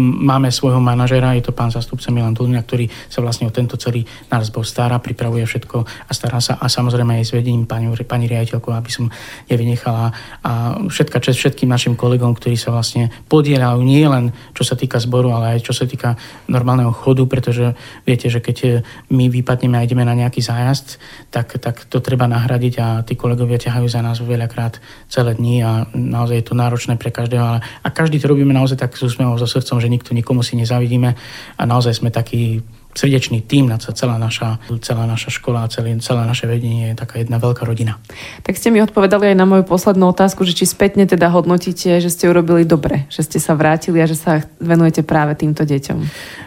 máme 0.00 0.48
svojho 0.48 0.80
manažera, 0.80 1.36
je 1.36 1.44
to 1.44 1.52
pán 1.52 1.68
zastupca 1.68 2.08
Milan 2.08 2.32
Dudňa, 2.32 2.64
ktorý 2.64 2.88
sa 3.12 3.20
vlastne 3.20 3.46
o 3.46 3.54
tento 3.54 3.76
celý 3.76 4.08
náš 4.32 4.48
zbor 4.48 4.64
stará, 4.64 4.96
pripravuje 4.98 5.44
všetko 5.44 5.76
a 5.84 6.10
stará 6.16 6.40
sa 6.40 6.56
a 6.56 6.66
samozrejme 6.66 7.20
aj 7.20 7.24
s 7.28 7.32
vedením 7.36 7.68
pani, 7.68 7.92
pani 8.08 8.26
riaditeľkou, 8.26 8.72
aby 8.72 8.90
som 8.90 9.12
nevynechala 9.52 10.10
a 10.40 10.71
všetka 10.88 11.18
čest 11.22 11.38
všetkým 11.38 11.68
našim 11.70 11.94
kolegom, 11.94 12.36
ktorí 12.36 12.56
sa 12.56 12.72
vlastne 12.74 13.10
podielajú 13.28 13.80
nie 13.82 14.04
len 14.04 14.32
čo 14.52 14.62
sa 14.62 14.74
týka 14.74 14.98
zboru, 14.98 15.32
ale 15.32 15.58
aj 15.58 15.66
čo 15.66 15.74
sa 15.74 15.84
týka 15.88 16.16
normálneho 16.48 16.92
chodu, 16.92 17.24
pretože 17.26 17.74
viete, 18.04 18.28
že 18.28 18.42
keď 18.42 18.82
my 19.12 19.28
vypadneme 19.28 19.76
a 19.78 19.84
ideme 19.84 20.04
na 20.06 20.16
nejaký 20.16 20.40
zájazd, 20.44 21.00
tak, 21.32 21.56
tak 21.58 21.88
to 21.88 21.98
treba 22.04 22.28
nahradiť 22.28 22.74
a 22.78 22.86
tí 23.02 23.16
kolegovia 23.16 23.58
ťahajú 23.60 23.86
za 23.88 24.00
nás 24.04 24.20
veľakrát 24.20 24.78
celé 25.08 25.34
dni 25.36 25.56
a 25.64 25.70
naozaj 25.92 26.36
je 26.42 26.46
to 26.46 26.54
náročné 26.58 26.94
pre 27.00 27.14
každého. 27.14 27.44
Ale, 27.44 27.58
a 27.62 27.88
každý 27.88 28.20
to 28.20 28.30
robíme 28.30 28.52
naozaj 28.52 28.78
tak 28.78 28.94
s 28.94 29.02
úsmevom 29.06 29.40
so 29.40 29.48
srdcom, 29.48 29.80
že 29.80 29.92
nikto 29.92 30.12
nikomu 30.12 30.44
si 30.44 30.58
nezavidíme 30.58 31.10
a 31.58 31.62
naozaj 31.64 32.02
sme 32.02 32.10
takí 32.12 32.60
srdečný 32.92 33.40
tým, 33.40 33.72
na 33.72 33.80
celá 33.80 34.20
naša, 34.20 34.60
celá 34.84 35.08
naša 35.08 35.32
škola 35.32 35.64
celé, 35.72 35.96
celé 36.04 36.22
naše 36.28 36.44
vedenie 36.44 36.92
je 36.92 37.00
taká 37.00 37.24
jedna 37.24 37.40
veľká 37.40 37.64
rodina. 37.64 37.96
Tak 38.44 38.60
ste 38.60 38.68
mi 38.68 38.84
odpovedali 38.84 39.32
aj 39.32 39.36
na 39.36 39.48
moju 39.48 39.64
poslednú 39.64 40.12
otázku, 40.12 40.44
že 40.44 40.52
či 40.52 40.68
spätne 40.68 41.08
teda 41.08 41.32
hodnotíte, 41.32 42.00
že 42.00 42.12
ste 42.12 42.28
urobili 42.28 42.68
dobre, 42.68 43.08
že 43.08 43.24
ste 43.24 43.40
sa 43.40 43.56
vrátili 43.56 44.04
a 44.04 44.06
že 44.06 44.16
sa 44.16 44.44
venujete 44.60 45.00
práve 45.02 45.32
týmto 45.40 45.64
deťom. 45.64 45.98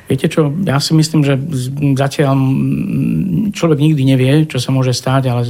Viete 0.05 0.29
čo, 0.29 0.53
ja 0.69 0.77
si 0.77 0.93
myslím, 0.93 1.25
že 1.25 1.33
zatiaľ 1.97 2.37
človek 3.49 3.79
nikdy 3.81 4.01
nevie, 4.05 4.45
čo 4.45 4.61
sa 4.61 4.69
môže 4.69 4.93
stáť, 4.93 5.33
ale 5.33 5.41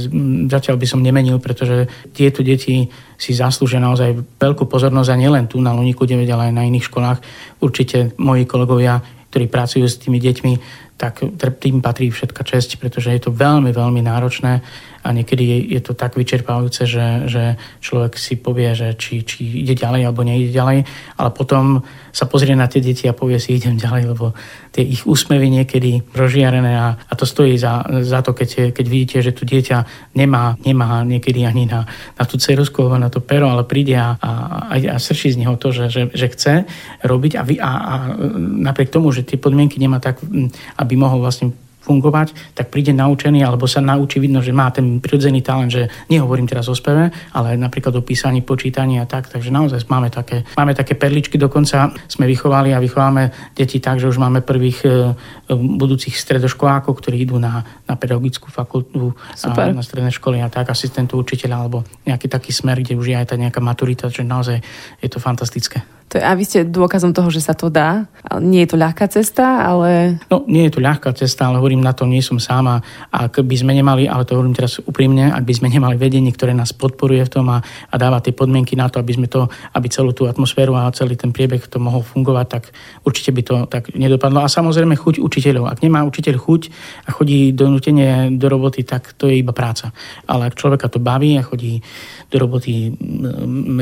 zatiaľ 0.48 0.80
by 0.80 0.86
som 0.88 1.04
nemenil, 1.04 1.36
pretože 1.36 1.92
tieto 2.16 2.40
deti 2.40 2.88
si 3.20 3.30
zaslúžia 3.36 3.84
naozaj 3.84 4.16
veľkú 4.40 4.64
pozornosť 4.64 5.12
a 5.12 5.20
nielen 5.20 5.44
tu 5.44 5.60
na 5.60 5.76
Luniku 5.76 6.08
9, 6.08 6.24
ale 6.32 6.48
aj 6.48 6.54
na 6.56 6.64
iných 6.64 6.88
školách. 6.88 7.18
Určite 7.60 8.16
moji 8.16 8.48
kolegovia 8.48 9.04
ktorí 9.36 9.52
pracujú 9.52 9.84
s 9.84 10.00
tými 10.00 10.16
deťmi, 10.16 10.52
tak 10.96 11.20
tým 11.60 11.84
patrí 11.84 12.08
všetka 12.08 12.40
česť, 12.40 12.80
pretože 12.80 13.12
je 13.12 13.20
to 13.20 13.30
veľmi, 13.32 13.68
veľmi 13.72 14.00
náročné 14.00 14.64
a 15.06 15.14
niekedy 15.14 15.70
je, 15.70 15.80
to 15.80 15.94
tak 15.94 16.18
vyčerpávajúce, 16.18 16.82
že, 16.82 17.06
že 17.30 17.44
človek 17.78 18.18
si 18.18 18.34
povie, 18.34 18.74
že 18.74 18.98
či, 18.98 19.22
či 19.22 19.62
ide 19.62 19.78
ďalej 19.78 20.02
alebo 20.02 20.26
nejde 20.26 20.50
ďalej, 20.50 20.82
ale 21.14 21.30
potom 21.30 21.86
sa 22.10 22.26
pozrie 22.26 22.58
na 22.58 22.66
tie 22.66 22.82
deti 22.82 23.06
a 23.06 23.14
povie 23.14 23.38
si 23.38 23.54
idem 23.54 23.78
ďalej, 23.78 24.02
lebo 24.16 24.34
tie 24.74 24.82
ich 24.82 25.06
úsmevy 25.06 25.62
niekedy 25.62 26.02
rožiarené 26.10 26.74
a, 26.74 26.98
a 26.98 27.12
to 27.14 27.22
stojí 27.22 27.54
za, 27.54 27.86
za 28.02 28.24
to, 28.26 28.34
keď, 28.34 28.74
keď 28.74 28.86
vidíte, 28.88 29.16
že 29.22 29.32
tu 29.36 29.46
dieťa 29.46 30.10
nemá, 30.18 30.58
nemá 30.66 31.06
niekedy 31.06 31.46
ani 31.46 31.70
na, 31.70 31.86
na 32.18 32.24
tú 32.26 32.40
cerusku 32.40 32.82
alebo 32.82 32.98
na 32.98 33.10
to 33.12 33.22
pero, 33.22 33.46
ale 33.46 33.62
príde 33.62 33.94
a, 33.94 34.18
a, 34.18 34.74
a 34.74 34.96
srší 34.98 35.36
z 35.36 35.40
neho 35.44 35.54
to, 35.54 35.70
že, 35.70 35.86
že, 35.92 36.02
že 36.10 36.26
chce 36.34 36.54
robiť 37.06 37.32
a, 37.38 37.42
vy, 37.46 37.54
a, 37.62 37.70
a 37.70 37.94
napriek 38.64 38.90
tomu, 38.90 39.14
že 39.14 39.22
tie 39.22 39.38
podmienky 39.38 39.78
nemá 39.78 40.02
tak, 40.02 40.18
aby 40.82 40.85
mohol 40.94 41.18
vlastne 41.18 41.50
fungovať, 41.86 42.34
tak 42.58 42.74
príde 42.74 42.90
naučený 42.90 43.46
alebo 43.46 43.70
sa 43.70 43.78
naučí, 43.78 44.18
vidno, 44.18 44.42
že 44.42 44.50
má 44.50 44.66
ten 44.74 44.98
prirodzený 44.98 45.46
talent, 45.46 45.70
že 45.70 45.86
nehovorím 46.10 46.50
teraz 46.50 46.66
o 46.66 46.74
speve, 46.74 47.14
ale 47.30 47.54
napríklad 47.54 47.94
o 47.94 48.02
písaní, 48.02 48.42
počítaní 48.42 48.98
a 48.98 49.06
tak, 49.06 49.30
takže 49.30 49.54
naozaj 49.54 49.86
máme 49.86 50.10
také, 50.10 50.42
máme 50.58 50.74
také 50.74 50.98
perličky, 50.98 51.38
dokonca 51.38 51.94
sme 52.10 52.26
vychovali 52.26 52.74
a 52.74 52.82
vychováme 52.82 53.54
deti 53.54 53.78
tak, 53.78 54.02
že 54.02 54.10
už 54.10 54.18
máme 54.18 54.42
prvých 54.42 54.82
e, 54.82 55.14
budúcich 55.54 56.18
stredoškolákov, 56.18 56.90
ktorí 56.98 57.22
idú 57.22 57.38
na, 57.38 57.62
na 57.86 57.94
pedagogickú 57.94 58.50
fakultu 58.50 59.14
Super. 59.38 59.70
a 59.70 59.78
na 59.78 59.86
stredné 59.86 60.10
školy 60.10 60.42
a 60.42 60.50
tak, 60.50 60.74
asistentu 60.74 61.14
učiteľa 61.22 61.56
alebo 61.62 61.86
nejaký 62.02 62.26
taký 62.26 62.50
smer, 62.50 62.82
kde 62.82 62.98
už 62.98 63.14
je 63.14 63.16
aj 63.16 63.30
tá 63.30 63.36
nejaká 63.38 63.62
maturita, 63.62 64.10
že 64.10 64.26
naozaj 64.26 64.58
je 64.98 65.08
to 65.08 65.22
fantastické. 65.22 65.86
To 66.06 66.18
je, 66.18 66.22
a 66.22 66.38
vy 66.38 66.46
ste 66.46 66.62
dôkazom 66.62 67.10
toho, 67.10 67.34
že 67.34 67.42
sa 67.42 67.50
to 67.50 67.66
dá. 67.66 68.06
Nie 68.38 68.62
je 68.62 68.74
to 68.74 68.78
ľahká 68.78 69.10
cesta, 69.10 69.66
ale... 69.66 70.22
No, 70.30 70.46
nie 70.46 70.70
je 70.70 70.78
to 70.78 70.80
ľahká 70.82 71.10
cesta, 71.18 71.50
ale 71.50 71.58
hovorím 71.58 71.82
na 71.82 71.98
to, 71.98 72.06
nie 72.06 72.22
som 72.22 72.38
sám. 72.38 72.78
Ak 73.10 73.42
by 73.42 73.56
sme 73.58 73.74
nemali, 73.74 74.06
ale 74.06 74.22
to 74.22 74.38
hovorím 74.38 74.54
teraz 74.54 74.78
úprimne, 74.78 75.34
ak 75.34 75.42
by 75.42 75.54
sme 75.58 75.66
nemali 75.66 75.98
vedenie, 75.98 76.30
ktoré 76.30 76.54
nás 76.54 76.70
podporuje 76.70 77.26
v 77.26 77.30
tom 77.30 77.50
a, 77.50 77.58
a 77.90 77.94
dáva 77.98 78.22
tie 78.22 78.30
podmienky 78.30 78.78
na 78.78 78.86
to, 78.86 79.02
aby 79.02 79.18
sme 79.18 79.26
to, 79.26 79.50
aby 79.74 79.86
celú 79.90 80.14
tú 80.14 80.30
atmosféru 80.30 80.78
a 80.78 80.94
celý 80.94 81.18
ten 81.18 81.34
priebeh 81.34 81.66
to 81.66 81.82
mohol 81.82 82.06
fungovať, 82.06 82.46
tak 82.46 82.70
určite 83.02 83.34
by 83.34 83.42
to 83.42 83.54
tak 83.66 83.90
nedopadlo. 83.98 84.46
A 84.46 84.48
samozrejme 84.50 84.94
chuť 84.94 85.18
učiteľov. 85.18 85.66
Ak 85.66 85.82
nemá 85.82 86.06
učiteľ 86.06 86.38
chuť 86.38 86.62
a 87.06 87.10
chodí 87.10 87.50
do 87.50 87.66
nutenie 87.66 88.30
do 88.38 88.46
roboty, 88.46 88.86
tak 88.86 89.10
to 89.18 89.26
je 89.26 89.42
iba 89.42 89.50
práca. 89.50 89.90
Ale 90.30 90.54
ak 90.54 90.54
človeka 90.54 90.86
to 90.86 91.02
baví 91.02 91.34
a 91.34 91.42
chodí 91.42 91.82
do 92.30 92.36
roboty 92.38 92.94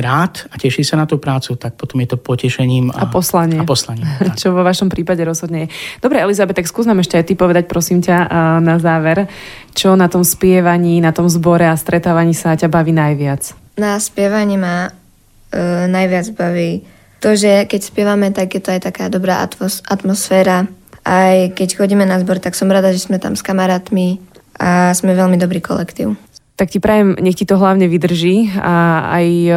rád 0.01 0.49
a 0.49 0.57
teší 0.57 0.81
sa 0.89 0.97
na 0.97 1.05
tú 1.05 1.21
prácu, 1.21 1.61
tak 1.61 1.77
potom 1.77 2.01
je 2.01 2.09
to 2.13 2.14
potešením 2.17 2.91
a, 2.95 3.05
a 3.05 3.13
poslanie. 3.13 3.61
A 3.61 3.65
poslanie 3.67 4.07
Čo 4.41 4.55
vo 4.55 4.63
vašom 4.67 4.89
prípade 4.89 5.23
rozhodne 5.23 5.67
je. 5.67 5.69
Dobre, 6.01 6.21
Elizabeth, 6.23 6.59
tak 6.59 6.71
skús 6.71 6.87
nám 6.87 7.03
ešte 7.03 7.19
aj 7.21 7.25
ty 7.29 7.35
povedať, 7.35 7.69
prosím 7.71 8.03
ťa, 8.03 8.17
na 8.61 8.77
záver, 8.79 9.27
čo 9.75 9.95
na 9.99 10.07
tom 10.07 10.23
spievaní, 10.23 11.03
na 11.03 11.11
tom 11.11 11.27
zbore 11.27 11.67
a 11.67 11.77
stretávaní 11.77 12.35
sa 12.35 12.55
ťa 12.55 12.71
baví 12.71 12.95
najviac? 12.95 13.55
Na 13.75 13.99
spievaní 13.99 14.55
ma 14.55 14.87
e, 14.87 15.91
najviac 15.91 16.31
baví 16.35 16.95
to, 17.25 17.33
že 17.33 17.65
keď 17.65 17.81
spievame, 17.81 18.29
tak 18.37 18.53
je 18.53 18.61
to 18.61 18.69
aj 18.77 18.85
taká 18.85 19.09
dobrá 19.09 19.41
atmos- 19.41 19.81
atmosféra. 19.89 20.69
Aj 21.09 21.49
keď 21.57 21.81
chodíme 21.81 22.05
na 22.05 22.21
zbor, 22.21 22.37
tak 22.37 22.53
som 22.53 22.69
rada, 22.69 22.93
že 22.93 23.01
sme 23.01 23.17
tam 23.17 23.33
s 23.33 23.41
kamarátmi 23.41 24.21
a 24.61 24.93
sme 24.93 25.17
veľmi 25.17 25.41
dobrý 25.41 25.65
kolektív. 25.65 26.21
Tak 26.55 26.71
ti 26.71 26.79
prajem, 26.79 27.19
nech 27.19 27.35
ti 27.35 27.43
to 27.43 27.59
hlavne 27.59 27.91
vydrží 27.91 28.55
a 28.63 29.03
aj 29.19 29.27
e, 29.27 29.53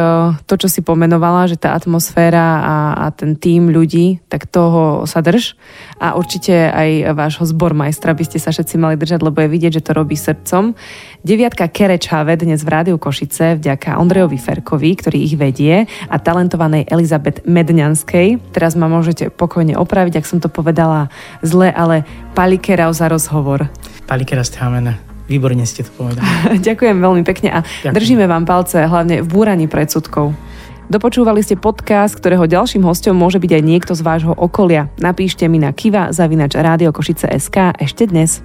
to, 0.50 0.54
čo 0.58 0.66
si 0.66 0.82
pomenovala, 0.82 1.46
že 1.46 1.54
tá 1.54 1.70
atmosféra 1.78 2.58
a, 2.58 2.76
a 2.98 3.14
ten 3.14 3.38
tým 3.38 3.70
ľudí, 3.70 4.18
tak 4.26 4.50
toho 4.50 5.06
sa 5.06 5.22
drž. 5.22 5.54
A 6.02 6.18
určite 6.18 6.50
aj 6.50 7.14
vášho 7.14 7.46
zbormajstra 7.46 8.18
by 8.18 8.24
ste 8.26 8.42
sa 8.42 8.50
všetci 8.50 8.82
mali 8.82 8.98
držať, 8.98 9.22
lebo 9.22 9.38
je 9.38 9.46
vidieť, 9.46 9.78
že 9.78 9.86
to 9.86 9.94
robí 9.94 10.18
srdcom. 10.18 10.74
Deviatka 11.22 11.70
Kerečave 11.70 12.34
dnes 12.34 12.66
v 12.66 12.72
Rádiu 12.74 12.98
Košice 12.98 13.62
vďaka 13.62 13.94
Ondrejovi 14.02 14.34
Ferkovi, 14.34 14.90
ktorý 14.98 15.22
ich 15.22 15.38
vedie 15.38 15.86
a 16.10 16.16
talentovanej 16.18 16.90
Elizabet 16.90 17.46
Medňanskej. 17.46 18.50
Teraz 18.50 18.74
ma 18.74 18.90
môžete 18.90 19.30
pokojne 19.30 19.78
opraviť, 19.78 20.18
ak 20.18 20.26
som 20.26 20.42
to 20.42 20.50
povedala 20.50 21.14
zle, 21.46 21.70
ale 21.70 22.02
Palikera 22.34 22.90
za 22.90 23.06
rozhovor. 23.06 23.70
Palikera 24.10 24.42
Sthamena. 24.42 25.07
Výborne 25.28 25.62
ste 25.68 25.84
to 25.84 25.92
povedali. 25.92 26.24
Ďakujem 26.68 26.96
veľmi 26.98 27.22
pekne 27.22 27.48
a 27.52 27.60
Ďakujem. 27.62 27.92
držíme 27.92 28.24
vám 28.24 28.48
palce 28.48 28.88
hlavne 28.88 29.20
v 29.20 29.28
búraní 29.28 29.68
predsudkov. 29.68 30.32
Dopočúvali 30.88 31.44
ste 31.44 31.60
podcast, 31.60 32.16
ktorého 32.16 32.48
ďalším 32.48 32.80
hostom 32.88 33.12
môže 33.12 33.36
byť 33.36 33.60
aj 33.60 33.62
niekto 33.62 33.92
z 33.92 34.00
vášho 34.00 34.32
okolia. 34.32 34.88
Napíšte 34.96 35.44
mi 35.44 35.60
na 35.60 35.76
kiva 35.76 36.16
zavinač 36.16 36.56
Rádio 36.56 36.96
Košice 36.96 37.28
SK 37.28 37.76
ešte 37.76 38.08
dnes. 38.08 38.40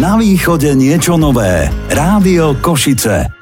Na 0.00 0.16
východe 0.16 0.72
niečo 0.72 1.20
nové. 1.20 1.68
Rádio 1.92 2.56
Košice. 2.64 3.37